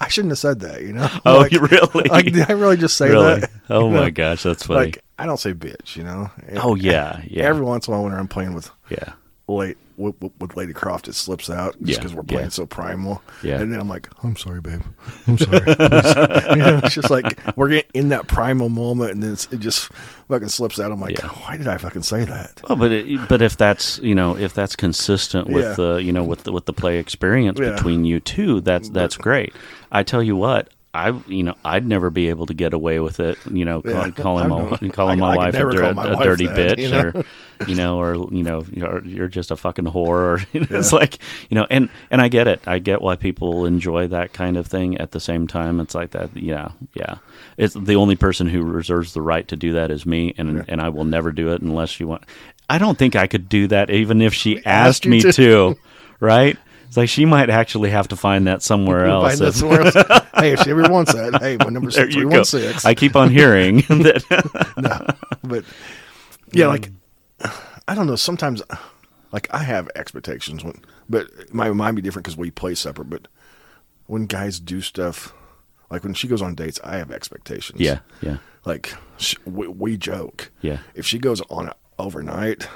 [0.01, 0.83] I shouldn't have said that.
[0.83, 1.09] You know?
[1.11, 2.09] I'm Oh, like, you really?
[2.11, 3.41] Like, did I really just say really?
[3.41, 3.51] that?
[3.71, 4.01] Oh You know?
[4.03, 4.81] my gosh, that's funny.
[4.81, 5.97] Like, I don't say bitch.
[5.97, 6.31] You know?
[6.57, 9.15] oh yeah, yeah, Every once in a while when I'm playing with yeah.
[9.49, 12.51] Late with, with Lady Croft, it slips out just Yeah, because we're playing yeah.
[12.51, 13.21] so primal.
[13.43, 13.61] Yeah.
[13.61, 14.83] And then I'm like, I'm sorry, babe.
[15.27, 15.59] I'm sorry.
[15.67, 19.59] You know, it's just like we're getting in that primal moment, and then it's, it
[19.61, 19.87] just
[20.29, 20.93] fucking slips out.
[20.93, 21.27] I'm like, Yeah.
[21.29, 22.61] why did I fucking say that?
[22.69, 25.73] Well, but it, but if that's you know if that's consistent with Yeah.
[25.75, 27.73] the you know with the with the play experience Yeah.
[27.73, 29.53] between you two, that's that's great.
[29.91, 30.69] I tell you what.
[30.95, 33.93] I you know I'd never be able to get away with it you know call,
[33.93, 34.11] Yeah.
[34.11, 34.77] calling my know.
[34.93, 37.13] calling my I wife a, my a wife dirty that, bitch you know?
[37.15, 37.25] or
[37.67, 41.19] you know or you know you're, you're just a fucking whore or it's like
[41.51, 44.67] you know and and I get it I get why people enjoy that kind of
[44.67, 47.17] thing at the same time it's like that yeah yeah
[47.57, 50.81] it's the only person who reserves the right to do that is me and and
[50.81, 52.25] I will never do it unless you want
[52.71, 55.33] I don't think I could do that even if she asked you me to.
[55.33, 55.77] to
[56.21, 56.57] right
[56.89, 59.95] it's like she might actually have to find that somewhere else Find that somewhere else.
[60.37, 62.85] hey, if she ever wants that, hey, my number six three one six.
[62.85, 65.17] I keep on hearing that.
[65.43, 65.65] But
[66.53, 66.91] yeah, like
[67.87, 68.17] I don't know.
[68.17, 68.63] Sometimes,
[69.33, 73.11] like I have expectations when, but my might be different because we play separate.
[73.11, 73.29] But
[74.07, 75.33] when guys do stuff,
[75.91, 77.81] like when she goes on dates, I have expectations.
[77.81, 80.51] yeah, yeah, like sh we, we joke.
[80.63, 80.79] Yeah.
[80.95, 82.67] If she goes on overnight,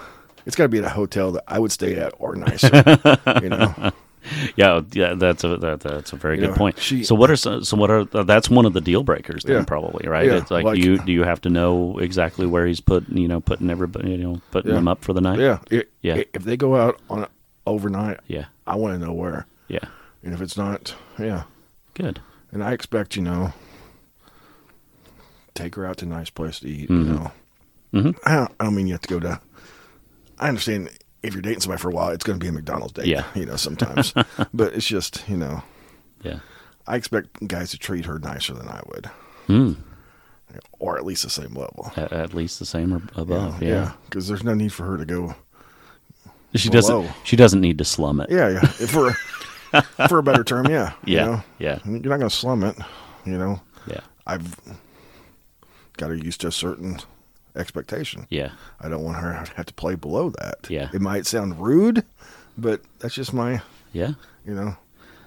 [0.47, 2.71] it's got to be at a hotel that I would stay at or nicer.
[3.43, 3.93] you know.
[4.57, 5.15] yeah, yeah.
[5.15, 6.79] That's a that, that's a very You good know, point.
[6.79, 9.57] she- so what are some, so what are that's one of the deal breakers then
[9.57, 9.65] Yeah.
[9.65, 10.27] probably right?
[10.27, 13.27] Yeah, It's like, like- you do you have to know exactly where he's put you
[13.29, 14.77] know putting everybody you know putting Yeah.
[14.77, 15.39] them up for the night?
[15.41, 15.59] Yeah.
[15.71, 16.23] I- Yeah.
[16.33, 17.31] If they go out on it
[17.67, 19.47] overnight, yeah, I want to know where.
[19.69, 19.87] yeah.
[20.25, 21.45] And if it's not, yeah.
[21.95, 22.21] Good.
[22.53, 23.53] And I expect, you know,
[25.55, 27.07] take her out to a nice place to eat, Mm-hmm.
[27.09, 27.15] you
[28.05, 28.15] know.
[28.25, 29.41] I, don't, I don't mean you have to go to.
[30.43, 30.91] I understand
[31.23, 33.25] if you're dating somebody for a while, it's going to be a McDonald's date, Yeah.
[33.35, 34.13] you know, sometimes.
[34.55, 35.63] but it's just, you know,
[36.23, 36.41] Yeah.
[36.87, 39.11] I expect guys to treat her nicer than I would,
[39.49, 39.77] Mm.
[40.81, 41.93] or at least the same level.
[41.97, 43.63] At, at least the same or above.
[43.63, 43.93] Yeah.
[44.05, 45.35] Because there's no need for her to go,
[46.57, 46.81] She Below.
[47.03, 47.11] doesn't.
[47.25, 48.29] She doesn't need to slum it.
[48.31, 48.61] yeah, yeah.
[48.67, 49.13] For,
[50.09, 50.93] for a better term, yeah.
[51.05, 51.25] you Yeah.
[51.25, 51.43] know?
[51.61, 51.79] Yeah.
[51.85, 52.77] You're not going to slum it,
[53.25, 53.61] you know.
[53.87, 54.01] Yeah.
[54.27, 54.57] I've
[55.97, 56.99] got her used to a certain
[57.57, 58.27] expectation.
[58.31, 58.53] Yeah.
[58.81, 60.67] I don't want her to have to play below that.
[60.69, 60.89] Yeah.
[60.93, 62.05] It might sound rude,
[62.59, 63.61] but that's just my,
[63.93, 64.13] Yeah.
[64.47, 64.77] you know,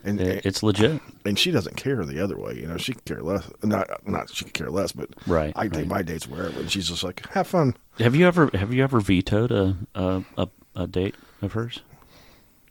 [0.04, 1.02] and It- It's legit.
[1.26, 2.54] and she doesn't care the other way.
[2.56, 3.50] You know, she could care less.
[3.64, 5.88] Not not she could care less, but Right, I take right.
[5.88, 7.76] my dates wherever, and she's just like, have fun.
[8.00, 11.80] Have you ever have you ever vetoed a a, a, a date of hers?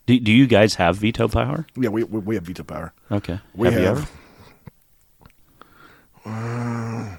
[0.07, 1.67] Do, do you guys have veto power?
[1.77, 2.93] Yeah, we we, we have veto power.
[3.11, 3.41] Okay.
[3.55, 3.83] We have, have.
[3.83, 4.07] you ever?
[6.27, 7.17] Uh,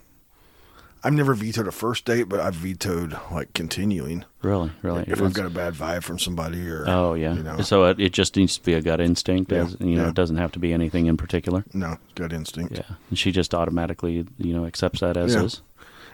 [1.06, 4.26] I've never vetoed a first date, but I've vetoed like continuing.
[4.42, 5.04] Really, really.
[5.08, 7.36] If I've got a bad vibe from somebody, or oh yeah.
[7.36, 9.96] you know, So it, it just needs to be a gut instinct, Yeah, as you
[9.96, 10.04] know.
[10.04, 10.10] yeah.
[10.10, 11.64] It doesn't have to be anything in particular.
[11.74, 12.74] no gut instinct.
[12.78, 15.44] Yeah, and she just automatically you know accepts that as Yeah.
[15.44, 15.62] is.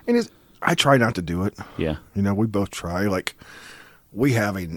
[0.07, 0.29] And it's,
[0.61, 1.55] I try not to do it.
[1.77, 1.97] Yeah.
[2.15, 3.03] You know, we both try.
[3.07, 3.35] Like,
[4.11, 4.67] we have a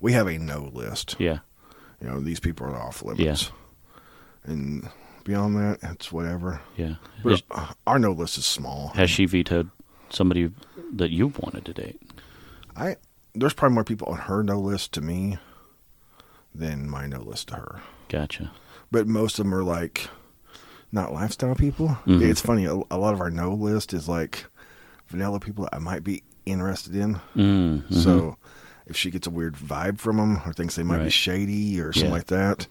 [0.00, 1.16] we have a no list.
[1.18, 1.40] Yeah.
[2.00, 3.50] You know, these people are off limits.
[4.44, 4.88] And
[5.24, 6.60] beyond that, it's whatever.
[6.76, 6.94] Yeah.
[7.22, 8.88] But Is- uh, our no list is small.
[8.94, 9.70] has she vetoed
[10.10, 10.50] somebody
[10.92, 12.00] that you wanted to date?
[12.76, 12.96] I
[13.34, 15.38] there's probably more people on her no list to me
[16.54, 17.80] than my no list to her.
[18.08, 18.52] Gotcha.
[18.90, 20.08] But most of them are like
[20.92, 21.98] not lifestyle people.
[22.06, 22.22] Mhm.
[22.22, 22.64] It's funny.
[22.66, 24.46] A, a lot of our no list is like
[25.08, 27.14] vanilla people that I might be interested in.
[27.34, 27.94] Mm, mhm.
[27.94, 28.36] So
[28.86, 31.92] if she gets a weird vibe from them or thinks they might be shady or
[31.92, 32.16] something Yeah.
[32.16, 32.66] like that,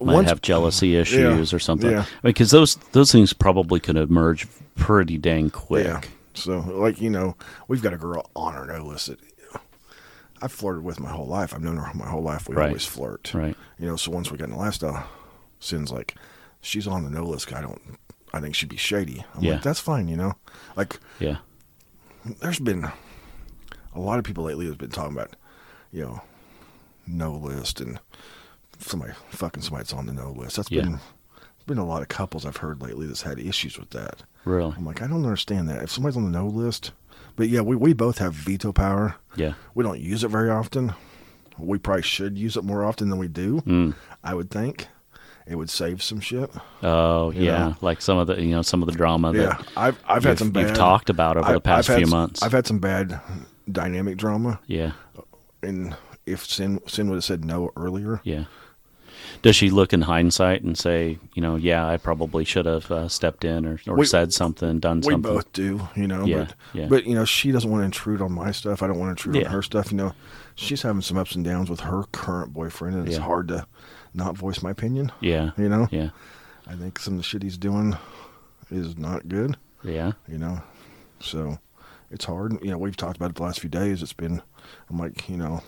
[0.00, 1.90] might once- have jealousy issues or something.
[1.90, 2.04] yeah.
[2.22, 5.84] Because those those things probably could emerge pretty dang quick.
[5.86, 6.00] Yeah.
[6.34, 7.36] So, like, you know,
[7.68, 9.60] we've got a girl on our no list that you know,
[10.40, 11.52] I've flirted with my whole life.
[11.54, 12.48] I've known her my whole life.
[12.48, 12.68] We Right.
[12.68, 13.32] always flirt.
[13.34, 13.54] Right.
[13.78, 15.02] You know, so once we got in the lifestyle uh,
[15.60, 16.14] Sin's, like,
[16.62, 17.52] she's on the no list.
[17.52, 17.80] I don't,
[18.32, 19.24] I think she'd be shady.
[19.34, 19.52] I'm Yeah.
[19.54, 20.32] like, that's fine, you know?
[20.74, 21.36] Like, Yeah.
[22.40, 22.90] there's been
[23.94, 25.36] a lot of people lately have been talking about,
[25.92, 26.22] you know,
[27.06, 28.00] no list and
[28.86, 30.56] somebody fucking somebody that's on the no list.
[30.56, 30.82] That's Yeah.
[30.82, 31.00] been
[31.66, 34.24] been a lot of couples I've heard lately that's had issues with that.
[34.44, 34.74] Really.
[34.76, 35.82] I'm like, I don't understand that.
[35.84, 36.90] If somebody's on the no list,
[37.36, 39.14] but yeah, we, we both have veto power.
[39.36, 39.54] Yeah.
[39.74, 40.92] We don't use it very often,
[41.58, 43.60] we probably should use it more often than we do.
[43.60, 43.94] Mm.
[44.24, 44.88] I would think
[45.46, 46.50] it would save some shit.
[46.82, 47.76] Oh yeah, know?
[47.80, 50.38] like some of the you know some of the drama Yeah, that I've I've had
[50.40, 50.68] some bad.
[50.68, 52.42] you've talked about over I- the past few some- months.
[52.42, 53.20] I've had some bad
[53.70, 54.92] dynamic drama, yeah,
[55.62, 58.44] and if Sin Sin would have said no earlier, yeah.
[59.42, 63.08] Does she look in hindsight and say, you know, yeah, I probably should have uh,
[63.08, 65.20] stepped in or, or We- said something, done we something?
[65.34, 66.24] both do, you know.
[66.24, 66.86] Yeah, but yeah.
[66.88, 68.82] but you know, she doesn't want to intrude on my stuff.
[68.82, 69.48] I don't want to intrude Yeah.
[69.48, 69.90] on her stuff.
[69.90, 70.12] You know,
[70.54, 73.66] she's having some ups and downs with her current boyfriend, and it's hard to
[74.14, 75.10] not voice my opinion.
[75.20, 76.10] Yeah, You know, yeah,
[76.66, 77.96] I think some of the shit he's doing
[78.70, 79.56] is not good.
[79.82, 80.62] yeah, you know.
[81.20, 81.58] So
[82.10, 82.58] it's hard.
[82.62, 84.02] You know, we've talked about it the last few days.
[84.02, 84.42] It's been,
[84.90, 85.62] I'm like, you know,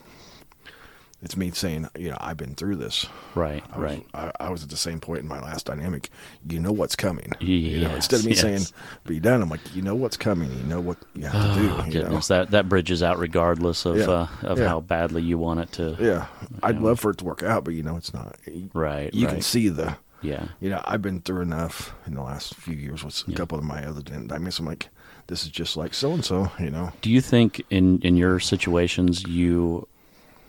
[1.24, 3.06] it's me saying, you know, I've been through this.
[3.34, 4.06] right, I was, right.
[4.14, 6.10] I, I was at the same point in my last dynamic.
[6.48, 7.32] You know what's coming.
[7.40, 8.40] you know, instead of me yes.
[8.42, 8.66] saying,
[9.06, 10.52] "Be done," I'm like, you know what's coming.
[10.52, 11.70] You know what you have to do.
[11.70, 14.68] Oh, you goodness, that that bridges out regardless of Yeah, uh, of yeah.
[14.68, 15.96] how badly you want it to.
[15.98, 16.26] Yeah,
[16.62, 16.82] I'd Yeah.
[16.82, 18.36] love for it to work out, but you know, it's not.
[18.74, 19.32] Right, you right.
[19.34, 19.96] can see the.
[20.22, 23.36] Yeah, You know, I've been through enough in the last few years with a Yeah.
[23.36, 24.58] couple of my other dynamics.
[24.58, 24.88] I'm like,
[25.26, 26.50] this is just like so and so.
[26.58, 26.92] You know.
[27.02, 29.86] Do you think in in your situations you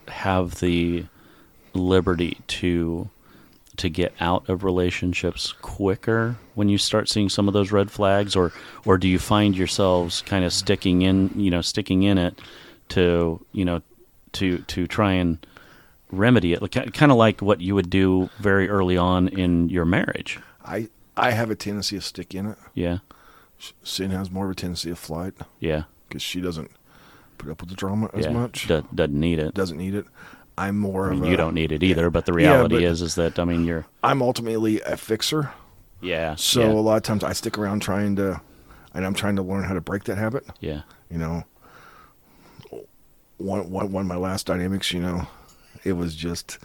[0.10, 1.06] have the
[1.74, 3.10] liberty to
[3.78, 8.34] to get out of relationships quicker when you start seeing some of those red flags
[8.36, 8.54] or
[8.86, 12.40] or do you find yourselves kind of sticking in, you know, sticking in it
[12.90, 13.82] to, you know,
[14.34, 15.46] to to try and
[16.12, 19.84] remedy it, like, kind of like what you would do very early on in your
[19.86, 20.40] marriage.
[20.64, 20.88] I
[21.18, 22.58] I have a tendency to stick in it.
[22.74, 23.00] Yeah.
[23.84, 25.84] Sin has more of a tendency of flight Yeah.
[26.08, 26.72] because she doesn't
[27.38, 28.32] put up with the drama as yeah.
[28.32, 28.68] much.
[28.68, 29.54] Do- doesn't need it.
[29.54, 30.06] Doesn't need it.
[30.58, 31.32] I'm more I mean, of a.
[31.32, 32.10] you don't need it either, yeah.
[32.10, 35.52] but the Yeah, reality but is is that I mean you're I'm ultimately a fixer,
[36.02, 36.36] yeah.
[36.36, 36.72] so yeah.
[36.72, 38.40] a lot of times I stick around trying to,
[38.94, 40.46] and I'm trying to learn how to break that habit.
[40.62, 40.84] Yeah.
[41.10, 41.44] You know,
[43.38, 45.28] one one one of my last dynamics, you know,
[45.84, 46.58] it was just,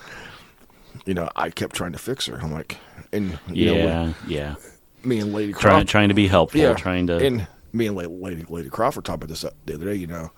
[1.05, 2.39] you know, I kept trying to fix her.
[2.41, 2.77] I'm like,
[3.13, 4.05] and you Yeah.
[4.05, 4.55] know, yeah.
[5.03, 7.97] me and Lady Trying Crawford, trying to be helpful, yeah, trying to and me and
[7.97, 9.95] Lady Lady, Lady Crawford talked about this the other day.
[9.95, 10.31] You know,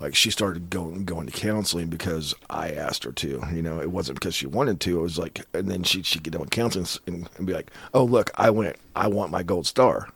[0.00, 3.42] like she started going going to counseling because I asked her to.
[3.52, 4.98] You know, it wasn't because she wanted to.
[4.98, 8.04] It was like, and then she she'd get with counseling and, and be like, "Oh,
[8.04, 8.76] look, I went.
[8.94, 10.08] I want my gold star."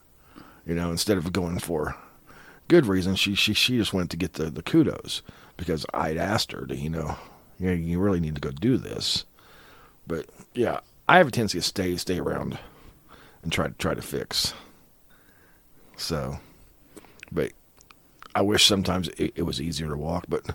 [0.64, 1.96] You know, instead of going for
[2.68, 5.22] good reason, she she she just went to get the the kudos
[5.56, 6.76] because I'd asked her to.
[6.76, 7.16] You know,
[7.58, 9.24] you know, you really need to go do this.
[10.06, 12.58] But yeah, I have a tendency to stay stay around
[13.42, 14.54] and try to try to fix.
[15.96, 16.38] So,
[17.30, 17.52] but
[18.34, 20.24] I wish sometimes it, it was easier to walk.
[20.28, 20.46] But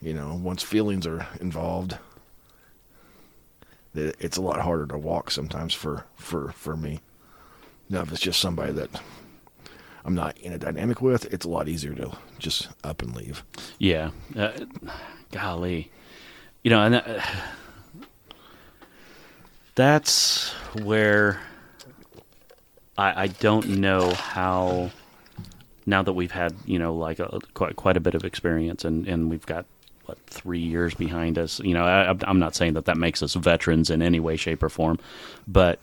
[0.00, 1.96] you know, once feelings are involved,
[3.94, 7.00] it, it's a lot harder to walk sometimes for for for me.
[7.88, 8.90] Now, if it's just somebody that
[10.04, 13.42] I'm not in a dynamic with, it's a lot easier to just up and leave.
[13.78, 14.10] yeah.
[14.36, 14.52] Uh,
[15.30, 15.90] golly,
[16.62, 17.20] you know, and uh,
[19.74, 20.50] that's
[20.82, 21.40] where
[22.96, 24.90] I, I don't know how.
[25.86, 29.06] Now that we've had you know like a, quite quite a bit of experience and
[29.06, 29.66] and we've got
[30.06, 31.60] what three years behind us.
[31.60, 34.62] You know, I, I'm not saying that that makes us veterans in any way, shape,
[34.62, 34.98] or form,
[35.48, 35.80] but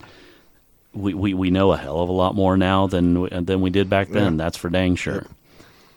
[0.94, 3.88] we, we, we know a hell of a lot more now than than we did
[3.88, 4.34] back then.
[4.34, 4.44] Yeah.
[4.44, 5.26] That's for dang sure.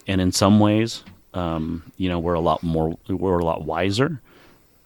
[0.08, 1.03] And in some ways,
[1.34, 4.22] um, you know, we're a lot more we're a lot wiser.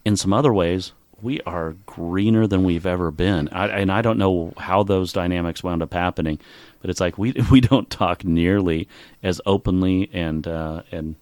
[0.06, 0.92] In some other ways,
[1.22, 3.50] we are greener than we've ever been.
[3.50, 6.40] I, and I don't know how those dynamics wound up happening,
[6.82, 8.88] but it's like we we don't talk nearly
[9.24, 11.16] as openly and uh, and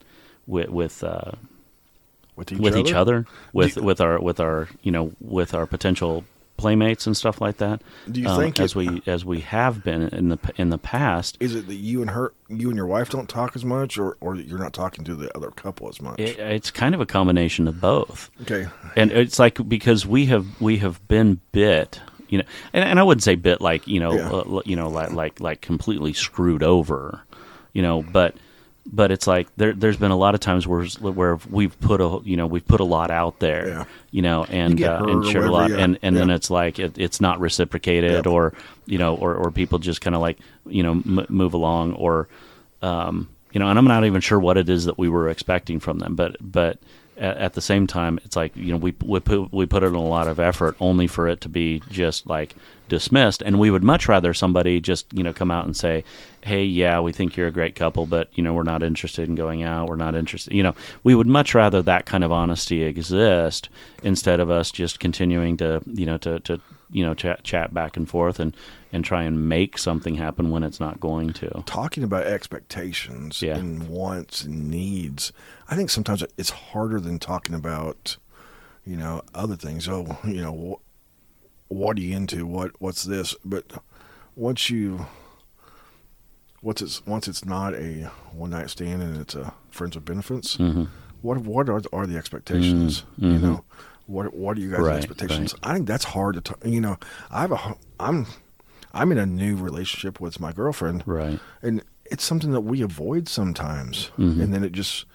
[0.46, 1.32] with with uh,
[2.36, 5.54] With each with other, each other, with you- with our with our you know with
[5.54, 6.24] our potential
[6.58, 7.82] playmates and stuff like that.
[8.12, 10.78] Do you um, think as it- we as we have been in the in the
[10.78, 11.38] past?
[11.40, 14.18] Is it that you and her, you and your wife don't talk as much, or
[14.20, 16.20] or that you're not talking to the other couple as much?
[16.20, 20.60] It, it's kind of a combination of both, okay, and it's like because we have
[20.62, 22.02] we have been bit.
[22.30, 22.44] You know,
[22.74, 24.30] and, and I wouldn't say bit like you know, Yeah.
[24.30, 27.22] uh, you know, like like like completely screwed over,
[27.72, 28.36] you know, but
[28.90, 32.20] but it's like there there's been a lot of times where where we've put a
[32.24, 33.86] you know we've put a lot out there, Yeah.
[34.12, 35.78] you know, and get uh, and shared a lot, yeah.
[35.78, 38.28] and and then it's like it, it's not reciprocated, Yep.
[38.28, 38.54] or
[38.86, 42.28] you know, or or people just kind of like you know m- move along, or
[42.82, 45.80] um, you know, and I'm not even sure what it is that we were expecting
[45.80, 46.78] from them, but but
[47.18, 49.96] at, at the same time, it's like you know we we put we put in
[49.96, 52.56] a lot of effort only for it to be just like
[52.90, 56.04] dismissed, and we would much rather somebody just you know come out and say,
[56.42, 59.36] hey, yeah, we think you're a great couple, but you know we're not interested in
[59.36, 62.84] going out, we're not interested, you know, we would much rather that kind of honesty
[62.84, 63.70] exist
[64.04, 66.60] instead of us just continuing to you know to to
[66.90, 68.56] you know chat chat back and forth and
[68.94, 71.64] and try and make something happen when it's not going to.
[71.66, 73.58] talking about expectations Yeah.
[73.58, 75.34] and wants and needs,
[75.70, 78.16] I think sometimes it's harder than talking about
[78.86, 79.90] you know, other things.
[79.90, 80.80] Oh, you know,
[81.70, 82.46] what are you into?
[82.46, 83.36] What what's this?
[83.46, 83.66] But
[84.36, 85.06] once you
[86.62, 90.58] once it's once it's not a one night stand and it's a friends with benefits,
[90.58, 90.86] Mm-hmm.
[91.22, 93.04] what what are, are the expectations?
[93.18, 93.64] You know,
[94.08, 95.54] what what are you guys' Right, expectations?
[95.54, 95.72] right.
[95.72, 96.60] I think that's hard to talk.
[96.66, 96.98] You know,
[97.30, 98.26] I have a I'm
[98.94, 101.40] I'm in a new relationship with my girlfriend, Right.
[101.62, 104.42] and it's something that we avoid sometimes, Mm-hmm.
[104.42, 105.06] and then it just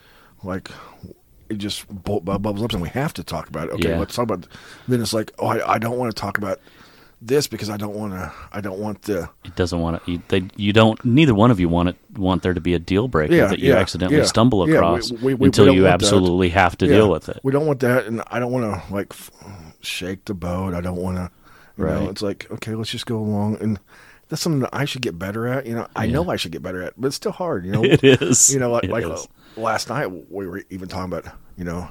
[0.44, 0.70] like
[1.52, 3.72] it just bu- bu- bubbles up, and we have to talk about it.
[3.74, 3.98] Okay, Yeah.
[3.98, 4.46] let's talk about.
[4.88, 6.60] Then it's like, oh, I, I don't want to talk about
[7.20, 8.32] this because I don't want to.
[8.52, 9.28] I don't want the.
[9.44, 10.10] It doesn't want to.
[10.12, 11.02] You, they, you don't.
[11.04, 11.96] Neither one of you want it.
[12.16, 14.24] Want there to be a deal breaker Yeah, that you yeah, accidentally yeah.
[14.26, 16.04] stumble Yeah, we- across we- we- we until don't you want that.
[16.06, 17.38] absolutely have to Yeah, deal with it.
[17.44, 19.30] We don't want that, and I don't want to like f-
[19.80, 20.74] shake the boat.
[20.74, 21.30] I don't want to.
[21.78, 22.08] You know, Right.
[22.10, 23.78] it's like okay, let's just go along, and
[24.28, 25.64] that's something that I should get better at.
[25.66, 27.64] You know, I know I should get better at, but it's still hard.
[27.64, 28.52] You know, It is.
[28.52, 29.04] You know, like, like
[29.56, 31.26] last night we were even talking about.
[31.56, 31.88] You know,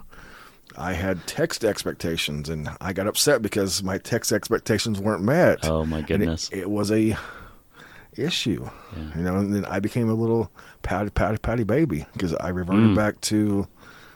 [0.78, 5.60] I had text expectations, and I got upset because my text expectations weren't met.
[5.66, 6.50] Oh, my And it- goodness.
[6.52, 7.16] it, was a
[8.18, 8.70] issue.
[9.16, 10.52] You know, and then I became a little
[10.82, 12.96] patty patty patty baby because I reverted Mm.
[12.96, 13.68] back to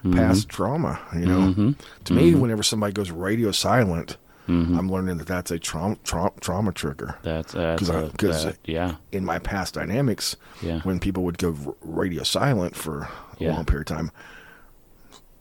[0.03, 0.17] Mm-hmm.
[0.17, 0.99] past trauma.
[1.15, 1.73] You know,
[2.03, 4.17] to me, whenever somebody goes radio silent,
[4.47, 4.77] Mm-hmm.
[4.77, 7.17] I'm learning that that's a trauma tra- trauma trigger.
[7.23, 8.97] That's, that's 'Cause I- a- 'cause that- yeah.
[9.11, 10.81] In my past dynamics, Yeah.
[10.81, 13.07] when people would go radio silent for
[13.39, 13.53] a Yeah.
[13.55, 14.11] long period of time,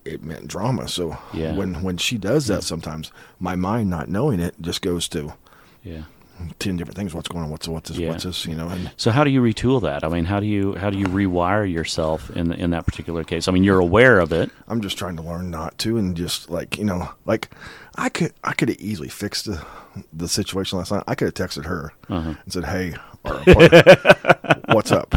[0.04, 0.88] it meant drama.
[0.88, 1.54] So Yeah.
[1.54, 5.32] when when she does that, sometimes my mind, not knowing it, just goes to
[5.82, 6.02] Yeah.
[6.58, 7.14] ten different things.
[7.14, 7.50] What's going on?
[7.50, 7.98] What's what's this?
[7.98, 8.10] Yeah.
[8.10, 8.44] What's this?
[8.44, 10.04] You know, and So how do you retool that?
[10.04, 13.48] I mean, how do you how do you rewire yourself in in that particular case?
[13.48, 14.50] I mean, you're aware of it.
[14.68, 17.50] I'm just trying to learn not to, and just like you know, like
[17.96, 19.62] I could I could have easily fixed the
[20.12, 21.04] the situation last night.
[21.06, 22.34] I could have texted her Uh-huh.
[22.44, 25.14] and said, "Hey, our apartment, what's up?"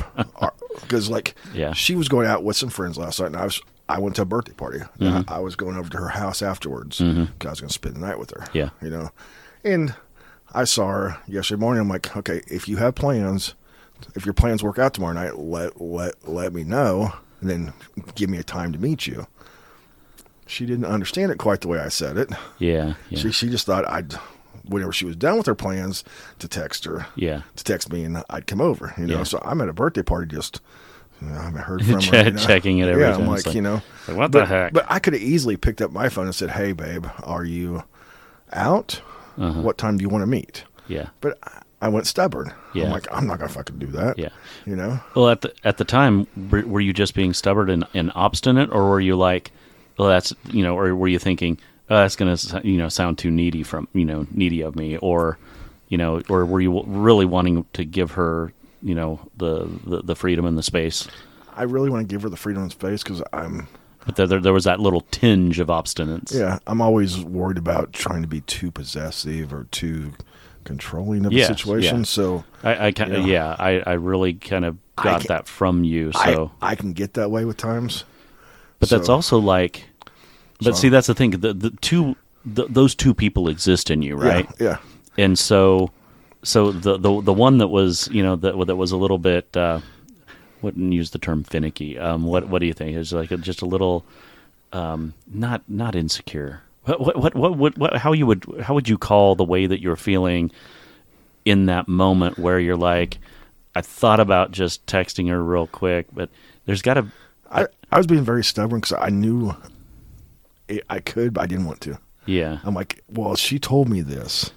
[0.81, 1.73] Because like, Yeah.
[1.73, 4.21] she was going out with some friends last night, and I was I went to
[4.23, 4.79] a birthday party.
[4.99, 5.31] Mm-hmm.
[5.31, 7.95] I, I was going over to her house afterwards because I was going to spend
[7.95, 8.45] the night with her.
[8.53, 8.69] Yeah.
[8.81, 9.11] you know,
[9.63, 9.95] and
[10.53, 11.81] I saw her yesterday morning.
[11.81, 13.53] I'm like, okay, if you have plans,
[14.15, 17.73] if your plans work out tomorrow night, let let let me know, and then
[18.15, 19.25] give me a time to meet you.
[20.45, 22.29] She didn't understand it quite the way I said it.
[22.59, 22.93] Yeah.
[23.09, 23.19] Yeah.
[23.19, 24.13] She she just thought I'd
[24.67, 26.03] whenever she was done with her plans
[26.39, 27.07] to text her.
[27.15, 27.41] Yeah.
[27.55, 28.93] To text me and I'd come over.
[28.97, 29.23] You know, Yeah.
[29.23, 30.61] so I'm at a birthday party just
[31.21, 32.23] you know, I haven't heard from her.
[32.25, 32.37] You know?
[32.39, 33.21] checking it every yeah, time.
[33.21, 33.81] I'm like, like, you know.
[34.07, 34.73] like, what but, the heck?
[34.73, 37.83] But I could have easily picked up my phone and said, Hey babe, are you
[38.53, 39.01] out?
[39.37, 39.61] Uh-huh.
[39.61, 40.63] What time do you want to meet?
[40.87, 41.09] yeah.
[41.21, 42.51] But I- I went stubborn.
[42.73, 42.85] Yeah.
[42.85, 44.17] I'm like, I'm not gonna fucking do that.
[44.17, 44.29] Yeah.
[44.65, 44.99] You know?
[45.13, 48.71] Well, at the at the time, were, were you just being stubborn and, and obstinate,
[48.71, 49.51] or were you like,
[49.99, 51.59] well, that's you know, or were you thinking,
[51.89, 54.97] Uh, oh, that's gonna you know sound too needy from you know needy of me,
[54.97, 55.37] or
[55.89, 60.15] you know, or were you really wanting to give her you know the the, the
[60.15, 61.07] freedom and the space?
[61.55, 63.67] I really want to give her the freedom and space because I'm
[64.05, 66.33] But there, there there was that little tinge of obstinance.
[66.33, 70.13] Yeah, I'm always worried about trying to be too possessive or too
[70.65, 71.99] controlling of Yes, the situation.
[71.99, 72.03] yeah.
[72.03, 73.55] So I, I kind of Yeah.
[73.55, 76.11] yeah, I, I really kind of got can- that from you.
[76.11, 78.03] So, I, I can get that way with times.
[78.79, 79.85] but that's also like,
[80.59, 81.31] but So- see, that's the thing.
[81.31, 82.15] The the two
[82.55, 84.47] th those two people exist in you, right?
[84.59, 84.77] Yeah,
[85.17, 85.91] and so
[86.43, 89.55] so the the the one that was you know that that was a little bit
[89.57, 89.79] uh
[90.61, 93.61] wouldn't use the term finicky um what what do you think is like a, just
[93.61, 94.03] a little
[94.73, 98.89] um not not insecure what what what what, what, what how you would how would
[98.89, 100.49] you call the way that you're feeling
[101.45, 103.19] in that moment where you're like
[103.75, 106.29] I thought about just texting her real quick but
[106.65, 107.07] there's got to.
[107.51, 109.53] I, I was being very stubborn because I knew
[110.89, 111.97] I could, but I didn't want to.
[112.25, 114.51] yeah I'm like, well, she told me this.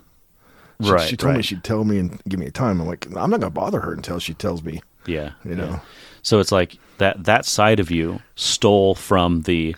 [0.83, 2.81] She, Right, She told me she'd tell me and give me a time.
[2.81, 4.81] I'm like, I'm not gonna bother her until she tells me.
[5.07, 5.69] yeah You know.
[5.69, 5.81] yeah.
[6.23, 9.77] so it's like that that side of you stole from the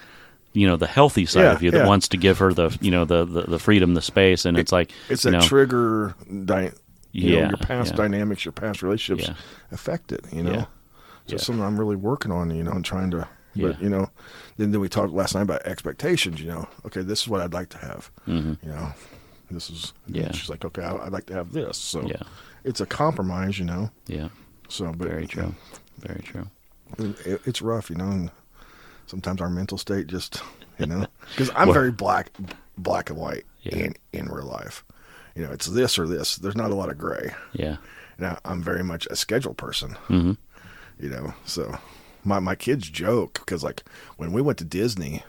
[0.52, 1.86] you know the healthy side Yeah, of you that yeah.
[1.86, 4.70] wants to give her the you know the the, the freedom the space and it's
[4.72, 6.14] like It's that know, trigger.
[6.44, 6.72] Di-
[7.14, 7.96] you know, your past yeah.
[7.96, 9.34] dynamics, your past relationships Yeah.
[9.70, 10.24] affect it.
[10.32, 10.52] You know.
[10.52, 10.62] Yeah.
[10.62, 10.68] So
[11.26, 11.34] Yeah.
[11.36, 13.28] it's something I'm really working on, you know, and trying to.
[13.54, 13.68] Yeah.
[13.68, 14.10] But you know,
[14.56, 16.40] then then we talked last night about expectations.
[16.40, 18.10] You know, okay, this is what I'd like to have.
[18.26, 18.92] You know,
[19.50, 19.92] this is.
[20.08, 20.16] Mm-hmm.
[20.16, 20.32] Yeah.
[20.32, 21.76] She's like, okay, I'd like to have this.
[21.76, 22.22] So Yeah.
[22.64, 23.90] it's a compromise, you know.
[24.06, 24.28] yeah
[24.68, 25.54] So, but very true
[25.98, 26.48] very true
[26.98, 28.08] It, it's rough, you know.
[28.10, 28.30] And
[29.06, 30.42] sometimes our mental state just,
[30.78, 32.30] you know, because I'm Well- very black,
[32.78, 33.76] black and white Yeah.
[33.76, 34.84] in in real life.
[35.34, 36.36] You know, it's this or this.
[36.36, 37.34] There's not a lot of gray.
[37.52, 37.76] yeah
[38.18, 39.92] Now I'm very much a schedule person.
[40.08, 40.32] hmm
[41.00, 41.74] you know so
[42.24, 43.82] my my kids joke because like
[44.16, 45.22] when we went to disney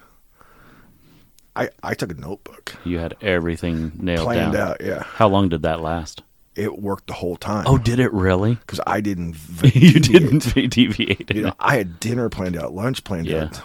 [1.55, 5.49] i i took a notebook you had everything nailed planned down out yeah how long
[5.49, 6.21] did that last
[6.55, 9.35] it worked the whole time oh did it really because i didn't
[9.75, 13.43] you didn't deviate you know i had dinner planned out lunch planned Yeah.
[13.45, 13.61] out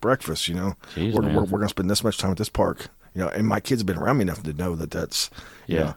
[0.00, 0.48] breakfast.
[0.48, 2.88] You know, Jeez, we're, we're, we're going to spend this much time at this park.
[3.14, 5.30] You know, and my kids have been around me enough to know that that's
[5.68, 5.82] you Yeah.
[5.84, 5.94] know,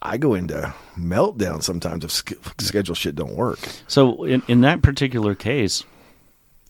[0.00, 3.58] I go into meltdown sometimes if sch- schedule shit don't work.
[3.88, 5.82] So in in that particular case,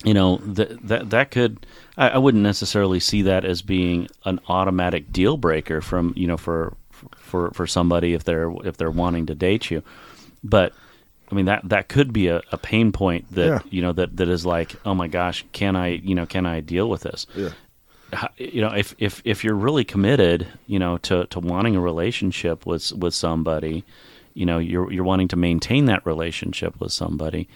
[0.05, 1.65] you know that that that could
[1.97, 6.37] I, I wouldn't necessarily see that as being an automatic deal breaker from you know
[6.37, 6.75] for
[7.17, 9.83] for for somebody if they're if they're wanting to date you,
[10.45, 10.73] but.
[11.31, 13.59] I mean that that could be a, a pain point that Yeah.
[13.71, 16.61] you know that, that is like oh my gosh can I you know can I
[16.61, 17.49] deal with this Yeah.
[18.13, 21.81] How- you know if if if you're really committed you know to to wanting a
[21.81, 23.83] relationship with with somebody
[24.35, 27.49] you know you're you're wanting to maintain that relationship with somebody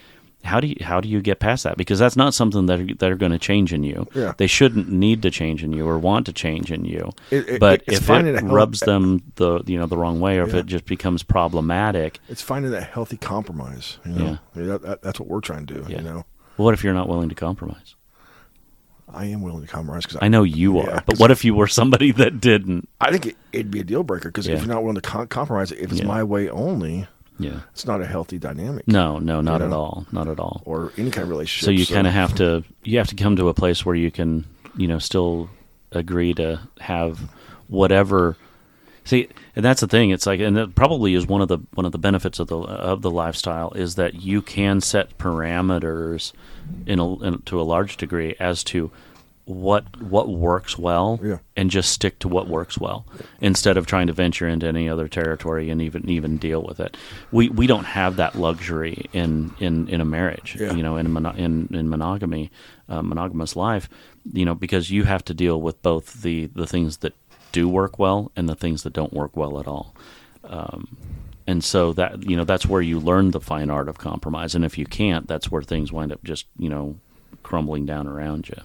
[0.44, 2.94] how do you how do you get past that because that's not something that are,
[2.98, 4.32] that are going to change in you Yeah.
[4.36, 7.60] they shouldn't need to change in you or want to change in you It- it-
[7.60, 10.84] but if it rubs them the you know the wrong way or if it just
[10.86, 13.98] becomes problematic It's finding that healthy compromise.
[14.04, 14.24] You know?
[14.24, 14.36] Yeah.
[14.54, 15.84] I mean, that, that, that's what we're trying to do.
[15.88, 15.98] Yeah.
[15.98, 16.26] You know,
[16.56, 17.94] what if you're not willing to compromise
[19.12, 21.54] I am willing to compromise because I know you Yeah, are but what if you
[21.54, 24.54] were somebody that didn't I think it, it'd be a deal breaker because Yeah.
[24.54, 26.06] if you're not willing to com- compromise, if it's Yeah.
[26.06, 27.06] my way only,
[27.38, 28.86] yeah it's not a healthy dynamic.
[28.88, 31.64] no no not You at all not at all Or any kind of relationship.
[31.66, 34.10] so you kind of have to you have to come to a place where you
[34.10, 34.44] can
[34.76, 35.48] you know still
[35.92, 37.18] agree to have
[37.68, 38.36] whatever
[39.04, 41.86] see and that's the thing it's like and that probably is one of the one
[41.86, 46.32] of the benefits of the of the lifestyle is that you can set parameters
[46.86, 48.90] in, a, in to a large degree as to
[49.46, 51.38] what what works well Yeah.
[51.56, 53.06] and just stick to what works well
[53.40, 56.96] instead of trying to venture into any other territory and even even deal with it.
[57.30, 60.72] We we don't have that luxury in in in a marriage, Yeah.
[60.74, 62.50] you know, in mono, in in monogamy,
[62.88, 63.88] uh, monogamous life,
[64.32, 67.14] you know, because you have to deal with both the the things that
[67.52, 69.94] do work well and the things that don't work well at all.
[70.42, 70.96] Um,
[71.46, 74.56] and so that you know that's where you learn the fine art of compromise.
[74.56, 76.96] And if you can't, that's where things wind up just you know
[77.44, 78.56] crumbling down around you.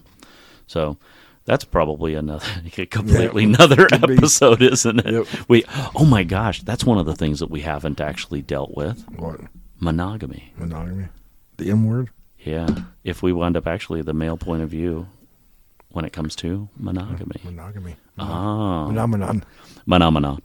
[0.71, 0.97] So
[1.45, 2.45] that's probably another
[2.89, 4.13] completely Yeah, another could be.
[4.17, 5.11] episode, isn't it?
[5.13, 5.27] Yep.
[5.49, 5.65] We
[5.95, 9.03] oh my gosh, that's one of the things that we haven't actually dealt with.
[9.17, 9.39] what
[9.79, 10.53] Monogamy.
[10.57, 11.07] monogamy,
[11.57, 12.09] the M word.
[12.39, 12.67] Yeah.
[13.03, 15.07] If we wind up actually the male point of view
[15.89, 17.41] when it comes to monogamy.
[17.43, 17.95] Monogamy.
[18.17, 18.87] Ah.
[18.87, 19.43] Phenomenon.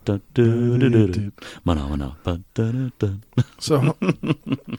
[0.04, 0.18] Da-
[2.98, 3.08] da.
[3.58, 3.96] So,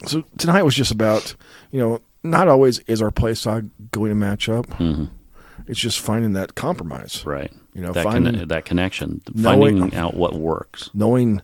[0.06, 1.34] so tonight was just about,
[1.70, 4.66] you know, not always is our play style going to match up.
[4.78, 5.08] Mhm.
[5.68, 7.52] It's just finding that compromise, Right.
[7.74, 10.90] You know, that finding- conne- that connection, Knowing- finding out what works.
[10.94, 11.42] knowing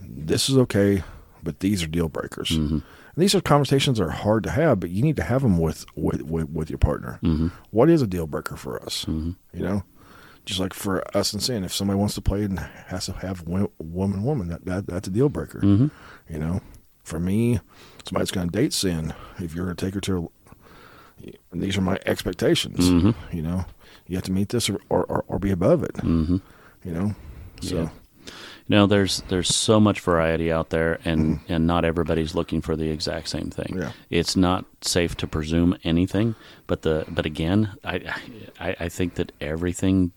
[0.00, 1.02] this is okay,
[1.42, 2.48] but these are deal breakers.
[2.50, 2.74] Mm-hmm.
[2.74, 5.58] And these are conversations that are hard to have, but you need to have them
[5.58, 7.18] with with with, with your partner.
[7.22, 7.48] Mm-hmm.
[7.70, 9.06] What is a deal breaker for us?
[9.08, 9.84] You know,
[10.44, 13.42] just like for us and saying, if somebody wants to play and has to have
[13.46, 15.60] woman woman, that, that that's a deal breaker.
[15.60, 15.86] Mm-hmm.
[16.32, 16.60] You know,
[17.04, 17.60] for me,
[18.04, 19.14] somebody's going to date Sin.
[19.38, 20.30] If you're going to take her to,
[21.52, 22.78] these are my expectations.
[22.90, 23.36] Mm-hmm.
[23.36, 23.64] You know,
[24.06, 25.94] you have to meet this or or, or, be above it.
[25.94, 26.36] Mm-hmm.
[26.84, 27.14] You know,
[27.60, 27.88] so Yeah.
[28.68, 32.74] You know, there's there's so much variety out there, and and not everybody's looking for
[32.74, 33.78] the exact same thing.
[33.78, 33.92] Yeah.
[34.10, 36.34] It's not safe to presume anything,
[36.66, 38.12] but the but again, I
[38.58, 40.10] I, I think that everything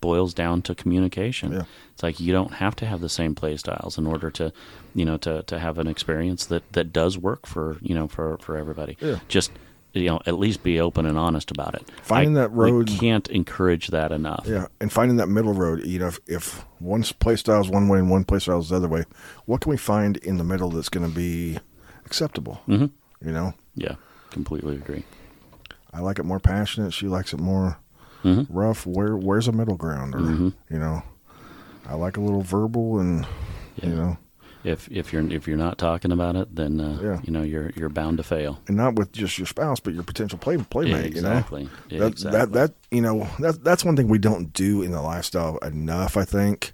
[0.00, 1.52] boils down to communication.
[1.52, 1.62] Yeah.
[1.94, 4.52] It's like you don't have to have the same play styles in order to,
[4.94, 8.36] you know, to, to have an experience that, that does work for you know for,
[8.38, 8.96] for everybody.
[9.00, 9.18] Yeah.
[9.28, 9.50] Just
[9.98, 11.86] you know, at least be open and honest about it.
[12.02, 14.44] Finding I- that road- can't encourage that enough.
[14.46, 15.84] Yeah, and finding that middle road.
[15.84, 18.68] You know, if, if one play style is one way and one play style is
[18.70, 19.04] the other way,
[19.46, 21.58] what can we find in the middle that's going to be
[22.06, 22.60] acceptable?
[22.68, 22.90] Mhm.
[23.24, 23.94] You know, Yeah,
[24.30, 25.04] completely agree.
[25.92, 26.92] I like it more passionate.
[26.92, 27.78] She likes it more
[28.24, 28.46] Mhm.
[28.50, 28.86] rough.
[28.86, 30.14] Where where's a middle ground?
[30.14, 30.52] Or Mhm.
[30.70, 31.02] you know,
[31.88, 33.26] I like a little verbal, and
[33.82, 34.18] you know,
[34.64, 37.20] If if you're if you're not talking about it, then uh, Yeah.
[37.22, 38.58] you know you're you're bound to fail.
[38.66, 41.06] and not with just your spouse, but your potential play playmate.
[41.06, 41.68] exactly.
[41.88, 42.38] You know, that, exactly.
[42.38, 46.16] that that you know that that's one thing we don't do in the lifestyle enough.
[46.16, 46.72] I think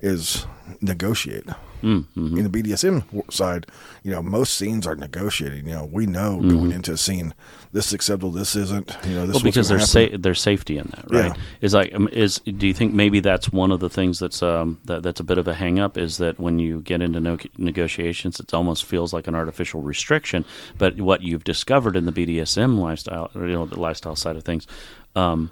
[0.00, 0.46] is
[0.80, 1.44] negotiate.
[1.82, 2.36] Mm, mhm.
[2.38, 3.66] in the BDSM side,
[4.02, 5.64] you know, most scenes are negotiated.
[5.64, 6.48] You know, we know Mm-hmm.
[6.50, 7.32] going into a scene,
[7.72, 8.96] this is acceptable, this isn't.
[9.06, 11.36] You know, this well, because there's sa- there's safety in that, right?
[11.36, 11.42] Yeah.
[11.60, 14.78] Is like um, is do you think maybe that's one of the things that's um
[14.86, 17.38] that, that's a bit of a hang up is that when you get into no-
[17.56, 20.44] negotiations, it almost feels like an artificial restriction.
[20.78, 24.44] But what you've discovered in the BDSM lifestyle, or, you know, the lifestyle side of
[24.44, 24.66] things,
[25.14, 25.50] um,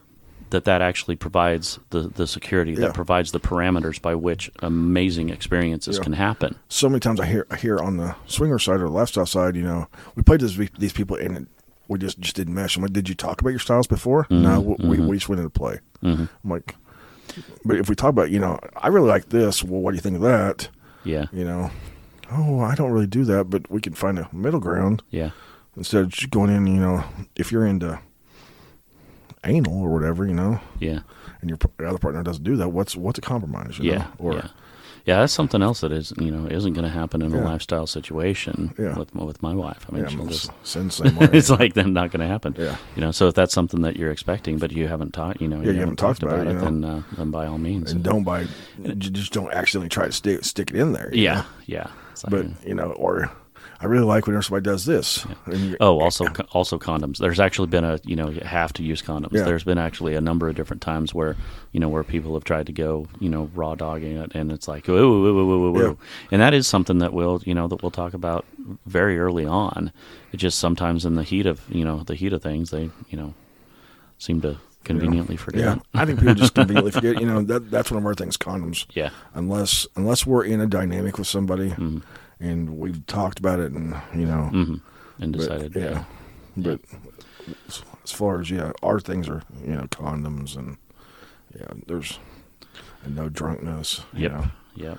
[0.50, 2.80] that that actually provides the the security Yeah.
[2.86, 6.04] that provides the parameters by which amazing experiences Yeah.
[6.04, 6.54] can happen.
[6.68, 9.56] so many times I hear I hear on the swinger side or the lifestyle side,
[9.56, 11.48] you know, we played this, these people and
[11.88, 12.76] we just just didn't mesh.
[12.76, 14.26] I'm like, did you talk about your styles before?
[14.30, 15.80] No, we, we, we just went into play.
[16.02, 16.28] Mhm.
[16.44, 16.74] I'm like,
[17.64, 19.62] but if we talk about, you know, I really like this.
[19.62, 20.68] Well, what do you think of that?
[21.04, 21.70] Yeah, You know,
[22.32, 25.30] oh, I don't really do that, but we can find a middle ground yeah,
[25.76, 26.66] instead of just going in.
[26.66, 27.04] You know,
[27.36, 27.98] if you're into
[29.44, 31.00] anal or whatever, you know, Yeah.
[31.40, 33.78] and your, your other partner doesn't do that, what's what's a compromise?
[33.78, 33.98] You Yeah.
[33.98, 34.06] know?
[34.18, 34.48] Or yeah.
[35.06, 37.86] Yeah, that's something else that is you know isn't going to happen in a lifestyle
[37.86, 38.98] situation Yeah.
[38.98, 39.86] with with my wife.
[39.88, 40.50] I mean, yeah, she'll just
[40.98, 42.54] the it's like then not going to happen.
[42.58, 42.76] Yeah.
[42.96, 45.60] You know, so if that's something that you're expecting, but you haven't taught, you know,
[45.62, 46.60] Yeah, you haven't talked about it, you know.
[46.60, 47.92] then uh, then by all means.
[47.92, 48.46] and don't buy,
[48.98, 51.10] just don't accidentally try to stick stick it in there.
[51.12, 51.44] yeah, know?
[51.66, 51.86] yeah.
[52.24, 53.30] Like, but you know, or
[53.80, 55.26] I really like when somebody does this.
[55.46, 57.18] You- oh, also also condoms.
[57.18, 59.32] There's actually been a you know you have to use condoms.
[59.32, 59.42] Yeah.
[59.44, 61.36] There's been actually a number of different times where
[61.72, 64.66] you know where people have tried to go you know raw dogging it, and it's
[64.68, 65.88] like whoa, whoa, whoa, whoa, whoa.
[65.90, 65.94] Yeah.
[66.32, 68.44] and that is something that we'll you know that we'll talk about
[68.86, 69.92] very early on.
[70.32, 73.16] It just sometimes in the heat of you know the heat of things they you
[73.18, 73.34] know
[74.18, 75.60] seem to conveniently forget.
[75.62, 77.20] yeah, I think people just conveniently forget.
[77.20, 78.36] You know, that that's one of our things.
[78.36, 78.86] Condoms.
[78.94, 79.10] Yeah.
[79.34, 81.98] Unless unless we're in a dynamic with somebody, Mm-hmm.
[82.40, 84.74] And we've talked about it, and you know, hmm
[85.18, 86.04] And but, decided, yeah.
[86.56, 86.80] But
[88.04, 90.76] as far as yeah, our things are you know condoms and
[91.58, 92.18] yeah, there's
[93.04, 94.02] and no drunkenness.
[94.12, 94.32] you Yep.
[94.32, 94.44] know.
[94.76, 94.98] Yep.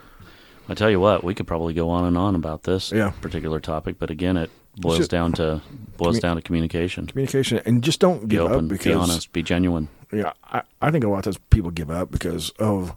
[0.69, 3.11] I tell you what, we could probably go on and on about this Yeah.
[3.21, 5.61] particular topic, but again, it boils Should- down to
[5.97, 7.05] boils Commu- down to communication.
[7.07, 9.87] Communication and just don't Be give open, up be honest, be genuine.
[10.11, 12.95] yeah, I, I think a lot of times people give up because oh,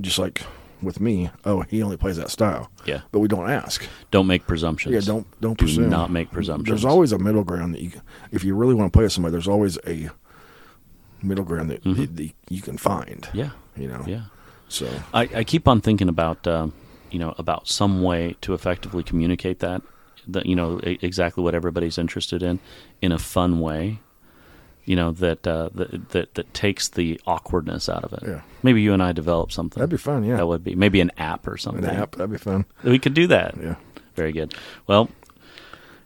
[0.00, 0.42] just like
[0.82, 2.70] with me, oh he only plays that style.
[2.84, 3.00] Yeah.
[3.12, 3.86] But we don't ask.
[4.10, 4.94] Don't make presumptions.
[4.94, 5.88] Yeah, don't don't do presume.
[5.90, 6.68] not make presumptions.
[6.68, 7.92] There's always a middle ground that you,
[8.32, 10.10] if you really want to play with somebody, there's always a
[11.22, 13.22] middle ground that, that- that you can find.
[13.22, 13.38] Mm-hmm.
[13.38, 14.04] yeah, You know.
[14.06, 14.22] yeah.
[14.68, 16.72] So I, I keep on thinking about um,
[17.10, 19.82] you know about some way to effectively communicate that
[20.26, 22.58] that you know exactly what everybody's interested in
[23.02, 24.00] in a fun way.
[24.86, 28.20] You know that uh, that, that that takes the awkwardness out of it.
[28.26, 28.42] Yeah.
[28.62, 29.80] Maybe you and I develop something.
[29.80, 30.24] that'd be fun.
[30.24, 30.36] Yeah.
[30.36, 31.84] That would be maybe an app or something.
[31.84, 32.12] An app.
[32.16, 32.64] That'd be fun.
[32.82, 33.54] We could do that.
[33.60, 33.76] Yeah.
[34.14, 34.54] Very good.
[34.86, 35.08] Well,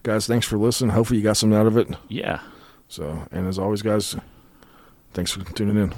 [0.04, 0.90] Guys, thanks for listening.
[0.90, 1.88] Hopefully you got something out of it.
[2.08, 2.40] yeah.
[2.88, 4.16] So, and as always, guys,
[5.12, 5.92] thanks for tuning in.